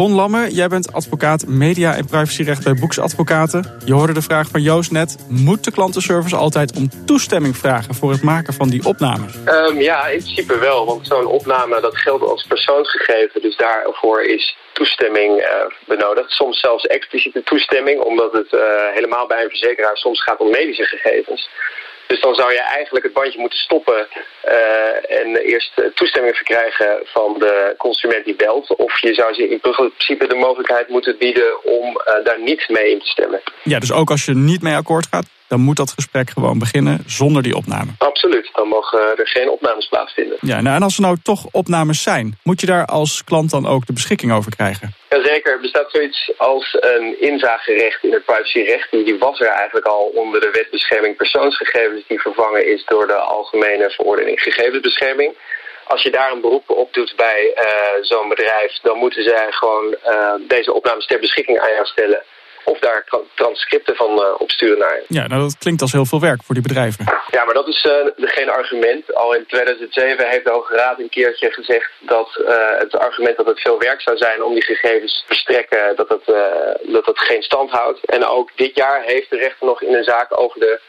Ron 0.00 0.14
Lamme, 0.14 0.50
jij 0.50 0.68
bent 0.68 0.92
advocaat 0.92 1.46
media 1.46 1.96
en 1.96 2.06
privacyrecht 2.06 2.64
bij 2.64 2.74
Boeks 2.74 2.98
Advocaten. 2.98 3.80
Je 3.84 3.92
hoorde 3.92 4.12
de 4.12 4.22
vraag 4.22 4.48
van 4.48 4.62
Joost 4.62 4.90
net. 4.90 5.16
Moet 5.28 5.64
de 5.64 5.70
klantenservice 5.70 6.36
altijd 6.36 6.76
om 6.76 6.88
toestemming 7.06 7.56
vragen 7.56 7.94
voor 7.94 8.10
het 8.10 8.22
maken 8.22 8.54
van 8.54 8.68
die 8.68 8.84
opnames? 8.84 9.34
Um, 9.46 9.80
ja, 9.80 10.06
in 10.06 10.22
principe 10.22 10.58
wel. 10.58 10.86
Want 10.86 11.06
zo'n 11.06 11.26
opname 11.26 11.80
dat 11.80 11.96
geldt 11.96 12.24
als 12.24 12.44
persoonsgegeven. 12.48 13.42
Dus 13.42 13.56
daarvoor 13.56 14.22
is 14.22 14.56
toestemming 14.72 15.38
uh, 15.38 15.46
benodigd. 15.86 16.30
Soms 16.30 16.60
zelfs 16.60 16.86
expliciete 16.86 17.42
toestemming. 17.42 18.00
Omdat 18.00 18.32
het 18.32 18.52
uh, 18.52 18.60
helemaal 18.94 19.26
bij 19.26 19.42
een 19.42 19.48
verzekeraar 19.48 19.96
soms 19.96 20.22
gaat 20.22 20.40
om 20.40 20.50
medische 20.50 20.84
gegevens. 20.84 21.48
Dus 22.10 22.20
dan 22.20 22.34
zou 22.34 22.52
je 22.52 22.62
eigenlijk 22.62 23.04
het 23.04 23.14
bandje 23.14 23.40
moeten 23.40 23.58
stoppen 23.58 24.06
uh, 24.44 25.20
en 25.20 25.36
eerst 25.36 25.72
toestemming 25.94 26.36
verkrijgen 26.36 27.00
van 27.04 27.36
de 27.38 27.74
consument 27.78 28.24
die 28.24 28.34
belt. 28.34 28.76
Of 28.76 29.00
je 29.00 29.14
zou 29.14 29.34
ze 29.34 29.48
in 29.48 29.60
principe 29.60 30.26
de 30.26 30.34
mogelijkheid 30.34 30.88
moeten 30.88 31.18
bieden 31.18 31.64
om 31.64 31.86
uh, 31.86 32.24
daar 32.24 32.40
niet 32.40 32.68
mee 32.68 32.90
in 32.90 32.98
te 32.98 33.06
stemmen. 33.06 33.40
Ja, 33.62 33.78
dus 33.78 33.92
ook 33.92 34.10
als 34.10 34.24
je 34.24 34.34
niet 34.34 34.62
mee 34.62 34.74
akkoord 34.74 35.06
gaat, 35.10 35.26
dan 35.48 35.60
moet 35.60 35.76
dat 35.76 35.90
gesprek 35.90 36.30
gewoon 36.30 36.58
beginnen 36.58 37.02
zonder 37.06 37.42
die 37.42 37.56
opname. 37.56 37.90
Absoluut, 37.98 38.50
dan 38.52 38.68
mogen 38.68 39.18
er 39.18 39.28
geen 39.28 39.50
opnames 39.50 39.88
plaatsvinden. 39.88 40.36
Ja, 40.40 40.60
nou, 40.60 40.76
en 40.76 40.82
als 40.82 40.96
er 40.96 41.02
nou 41.02 41.16
toch 41.22 41.46
opnames 41.50 42.02
zijn, 42.02 42.38
moet 42.42 42.60
je 42.60 42.66
daar 42.66 42.86
als 42.86 43.24
klant 43.24 43.50
dan 43.50 43.66
ook 43.66 43.86
de 43.86 43.92
beschikking 43.92 44.32
over 44.32 44.56
krijgen? 44.56 44.94
Jazeker, 45.22 45.52
er 45.52 45.60
bestaat 45.60 45.90
zoiets 45.90 46.32
als 46.36 46.76
een 46.80 47.20
inzagerecht 47.20 48.02
in 48.02 48.12
het 48.12 48.24
privacyrecht. 48.24 48.90
Die 48.90 49.18
was 49.18 49.40
er 49.40 49.46
eigenlijk 49.46 49.86
al 49.86 50.04
onder 50.14 50.40
de 50.40 50.50
wet 50.50 50.70
bescherming 50.70 51.16
persoonsgegevens... 51.16 52.06
die 52.06 52.20
vervangen 52.20 52.66
is 52.66 52.84
door 52.84 53.06
de 53.06 53.14
Algemene 53.14 53.90
Verordening 53.90 54.40
Gegevensbescherming. 54.40 55.34
Als 55.84 56.02
je 56.02 56.10
daar 56.10 56.32
een 56.32 56.40
beroep 56.40 56.70
op 56.70 56.92
doet 56.92 57.12
bij 57.16 57.52
uh, 57.56 58.04
zo'n 58.04 58.28
bedrijf... 58.28 58.78
dan 58.82 58.98
moeten 58.98 59.22
zij 59.22 59.46
gewoon 59.52 59.96
uh, 60.06 60.34
deze 60.38 60.72
opnames 60.72 61.06
ter 61.06 61.20
beschikking 61.20 61.58
aan 61.58 61.72
jou 61.72 61.86
stellen 61.86 62.24
of 62.64 62.78
daar 62.78 63.04
transcripten 63.34 63.96
van 63.96 64.10
uh, 64.10 64.24
opsturen 64.38 64.78
naar 64.78 64.94
je. 64.94 65.04
Ja, 65.08 65.26
nou 65.26 65.42
dat 65.42 65.58
klinkt 65.58 65.82
als 65.82 65.92
heel 65.92 66.04
veel 66.04 66.20
werk 66.20 66.42
voor 66.42 66.54
die 66.54 66.64
bedrijven. 66.64 67.04
Ja, 67.30 67.44
maar 67.44 67.54
dat 67.54 67.68
is 67.68 67.84
uh, 67.84 67.92
geen 68.16 68.50
argument. 68.50 69.14
Al 69.14 69.34
in 69.34 69.46
2007 69.46 70.28
heeft 70.28 70.44
de 70.44 70.50
Hoge 70.50 70.74
Raad 70.74 70.98
een 70.98 71.08
keertje 71.08 71.50
gezegd 71.50 71.90
dat 71.98 72.28
uh, 72.40 72.78
het 72.78 72.98
argument 72.98 73.36
dat 73.36 73.46
het 73.46 73.60
veel 73.60 73.78
werk 73.78 74.00
zou 74.00 74.16
zijn 74.16 74.42
om 74.42 74.52
die 74.52 74.64
gegevens 74.64 75.18
te 75.18 75.26
verstrekken, 75.26 75.96
dat 75.96 76.08
het, 76.08 76.24
dat 76.82 77.06
het 77.06 77.18
geen 77.18 77.42
stand 77.42 77.70
houdt. 77.70 78.04
En 78.04 78.26
ook 78.26 78.50
dit 78.56 78.76
jaar 78.76 79.02
heeft 79.02 79.30
de 79.30 79.36
rechter 79.36 79.66
nog 79.66 79.82
in 79.82 79.94
een 79.94 80.04
zaak 80.04 80.40
over 80.40 80.60
de 80.60 80.80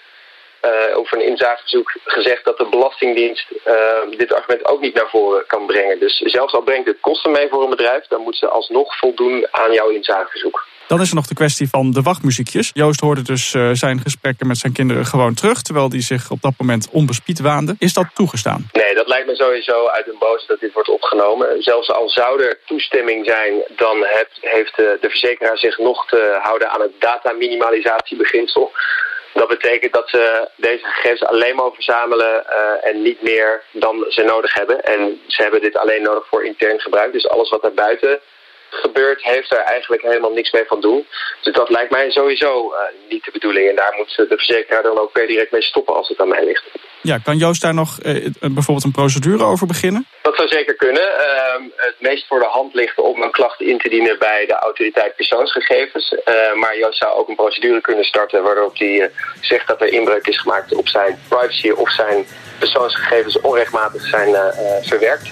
uh, 0.66 0.98
over 0.98 1.18
een 1.18 1.28
inzageverzoek 1.28 1.94
gezegd 2.04 2.46
dat 2.46 2.58
de 2.58 2.70
Belastingdienst 2.70 3.52
uh, 3.66 4.18
dit 4.18 4.34
argument 4.34 4.66
ook 4.68 4.82
niet 4.82 4.94
naar 4.94 5.10
voren 5.10 5.46
kan 5.48 5.66
brengen. 5.66 6.00
Dus 6.00 6.18
zelfs 6.18 6.54
al 6.54 6.62
brengt 6.62 6.88
het 6.88 7.00
kosten 7.00 7.32
mee 7.32 7.50
voor 7.50 7.64
een 7.64 7.70
bedrijf, 7.70 8.08
dan 8.08 8.22
moet 8.22 8.36
ze 8.36 8.48
alsnog 8.48 8.98
voldoen 8.98 9.48
aan 9.52 9.74
jouw 9.74 9.90
inzageverzoek. 9.90 10.68
Dan 10.92 11.02
is 11.02 11.10
er 11.10 11.16
nog 11.16 11.28
de 11.28 11.42
kwestie 11.44 11.70
van 11.70 11.92
de 11.92 12.02
wachtmuziekjes. 12.02 12.72
Joost 12.74 13.00
hoorde 13.00 13.22
dus 13.22 13.54
uh, 13.54 13.70
zijn 13.74 14.00
gesprekken 14.00 14.48
met 14.48 14.58
zijn 14.58 14.74
kinderen 14.74 15.06
gewoon 15.06 15.34
terug, 15.34 15.62
terwijl 15.62 15.90
die 15.90 16.02
zich 16.02 16.32
op 16.32 16.42
dat 16.42 16.54
moment 16.58 16.90
onbespied 16.92 17.40
waande. 17.40 17.76
Is 17.80 17.94
dat 17.94 18.08
toegestaan? 18.14 18.70
Nee, 18.72 18.94
dat 18.96 19.08
lijkt 19.08 19.28
me 19.28 19.36
sowieso 19.36 19.88
uit 19.88 20.08
een 20.08 20.20
boos 20.20 20.46
dat 20.48 20.60
dit 20.60 20.74
wordt 20.74 20.90
opgenomen. 20.90 21.62
Zelfs 21.64 21.92
al 21.92 22.10
zou 22.10 22.44
er 22.44 22.60
toestemming 22.66 23.26
zijn, 23.26 23.54
dan 23.76 24.06
heeft 24.42 24.76
de, 24.76 24.98
de 25.02 25.10
verzekeraar 25.10 25.58
zich 25.58 25.78
nog 25.78 26.08
te 26.08 26.40
houden 26.42 26.72
aan 26.72 26.82
het 26.82 26.96
dataminimalisatiebeginsel. 27.00 28.72
Dat 29.34 29.48
betekent 29.48 29.94
dat 29.94 30.10
ze 30.10 30.50
deze 30.56 30.86
gegevens 30.86 31.24
alleen 31.24 31.56
maar 31.56 31.72
verzamelen 31.74 32.44
uh, 32.50 32.90
en 32.90 33.02
niet 33.02 33.22
meer 33.22 33.62
dan 33.72 34.06
ze 34.10 34.24
nodig 34.24 34.54
hebben. 34.54 34.84
En 34.84 35.22
ze 35.28 35.42
hebben 35.42 35.62
dit 35.62 35.78
alleen 35.78 36.02
nodig 36.02 36.28
voor 36.28 36.46
intern 36.46 36.80
gebruik. 36.80 37.12
Dus 37.14 37.30
alles 37.30 37.50
wat 37.50 37.62
daarbuiten 37.62 38.20
gebeurt, 38.72 39.24
heeft 39.24 39.50
daar 39.50 39.64
eigenlijk 39.64 40.02
helemaal 40.02 40.32
niks 40.32 40.52
mee 40.52 40.66
van 40.68 40.82
doen. 40.82 41.08
Dus 41.42 41.54
dat 41.54 41.70
lijkt 41.70 41.92
mij 41.92 42.12
sowieso 42.12 42.74
uh, 42.74 43.10
niet 43.10 43.24
de 43.26 43.32
bedoeling. 43.32 43.70
En 43.70 43.76
daar 43.76 43.94
moet 43.98 44.16
de 44.16 44.38
verzekeraar 44.38 44.84
dan 44.84 45.00
ook 45.00 45.12
per 45.12 45.28
direct 45.28 45.52
mee 45.52 45.62
stoppen 45.62 45.96
als 45.96 46.08
het 46.08 46.20
aan 46.20 46.28
mij 46.28 46.46
ligt. 46.46 46.64
Ja, 47.02 47.18
kan 47.18 47.38
Joost 47.38 47.62
daar 47.62 47.74
nog 47.74 48.00
uh, 48.04 48.28
bijvoorbeeld 48.40 48.84
een 48.84 48.92
procedure 48.92 49.44
over 49.44 49.68
beginnen? 49.68 50.08
Dat 50.22 50.36
zou 50.36 50.48
zeker 50.48 50.76
kunnen. 50.76 51.04
Uh, 51.04 51.72
het 51.76 51.96
meest 52.00 52.28
voor 52.28 52.40
de 52.40 52.46
hand 52.46 52.74
ligt 52.74 52.98
om 52.98 53.22
een 53.22 53.32
klacht 53.32 53.62
in 53.62 53.78
te 53.78 53.90
dienen 53.90 54.20
bij 54.20 54.46
de 54.48 54.54
autoriteit 54.54 55.16
persoonsgegevens. 55.16 56.16
maar 56.56 56.78
Joost 56.78 56.98
zou 56.98 57.18
ook 57.18 57.30
een 57.30 57.36
procedure 57.36 57.82
kunnen 57.82 58.06
starten 58.06 58.44
waarop 58.44 58.78
hij 58.78 59.12
zegt 59.42 59.68
dat 59.68 59.82
er 59.82 59.94
inbreuk 59.94 60.28
is 60.28 60.40
gemaakt 60.40 60.74
op 60.76 60.88
zijn 60.88 61.20
privacy 61.30 61.70
of 61.70 61.92
zijn 61.92 62.26
persoonsgegevens 62.60 63.40
onrechtmatig 63.42 64.02
zijn 64.02 64.36
verwerkt. 64.82 65.32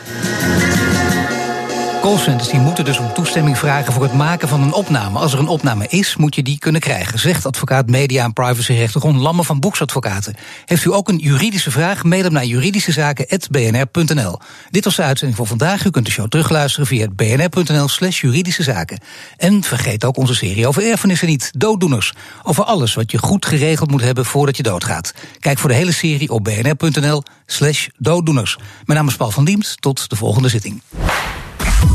Callcenters 2.10 2.50
die 2.50 2.60
moeten 2.60 2.86
dus 2.86 2.98
om 2.98 3.14
toestemming 3.14 3.58
vragen 3.58 3.94
voor 3.94 4.04
het 4.04 4.14
maken 4.14 4.48
van 4.48 4.62
een 4.62 4.74
opname. 4.74 5.20
Als 5.20 5.34
er 5.34 5.40
een 5.40 5.48
opname 5.48 5.88
is, 5.88 6.16
moet 6.16 6.36
je 6.36 6.44
die 6.44 6.60
kunnen 6.60 6.82
krijgen, 6.82 7.20
zegt 7.20 7.46
advocaat 7.46 7.88
media- 7.88 8.24
en 8.24 8.34
privacyrechter 8.34 9.02
Ron 9.02 9.20
Lamme 9.20 9.44
van 9.44 9.60
Boeksadvocaten. 9.60 10.36
Heeft 10.66 10.86
u 10.86 10.94
ook 10.94 11.10
een 11.10 11.18
juridische 11.18 11.72
vraag? 11.72 12.04
Mail 12.04 12.24
hem 12.24 12.34
naar 12.34 12.46
juridischezaken.bnr.nl. 12.46 14.40
Dit 14.70 14.84
was 14.84 14.96
de 14.96 15.02
uitzending 15.02 15.38
voor 15.38 15.48
vandaag. 15.48 15.86
U 15.86 15.90
kunt 15.90 16.06
de 16.06 16.12
show 16.12 16.28
terugluisteren 16.28 16.88
via 16.88 17.08
bnr.nl/slash 17.16 18.22
juridische 18.22 18.64
zaken. 18.64 19.00
En 19.38 19.64
vergeet 19.64 20.06
ook 20.06 20.18
onze 20.18 20.36
serie 20.36 20.68
over 20.68 20.84
erfenissen 20.84 21.28
niet, 21.28 21.52
dooddoeners. 21.58 22.14
Over 22.44 22.64
alles 22.64 22.94
wat 22.94 23.12
je 23.12 23.18
goed 23.18 23.46
geregeld 23.46 23.92
moet 23.92 24.02
hebben 24.02 24.26
voordat 24.26 24.58
je 24.58 24.64
doodgaat. 24.64 25.14
Kijk 25.40 25.60
voor 25.60 25.70
de 25.70 25.76
hele 25.76 25.94
serie 25.94 26.30
op 26.30 26.44
bnr.nl/slash 26.44 27.88
dooddoeners. 27.98 28.58
Mijn 28.86 29.00
naam 29.00 29.08
is 29.08 29.16
Paul 29.16 29.32
van 29.32 29.46
Diemt. 29.46 29.76
Tot 29.80 30.10
de 30.10 30.16
volgende 30.16 30.50
zitting. 30.50 30.82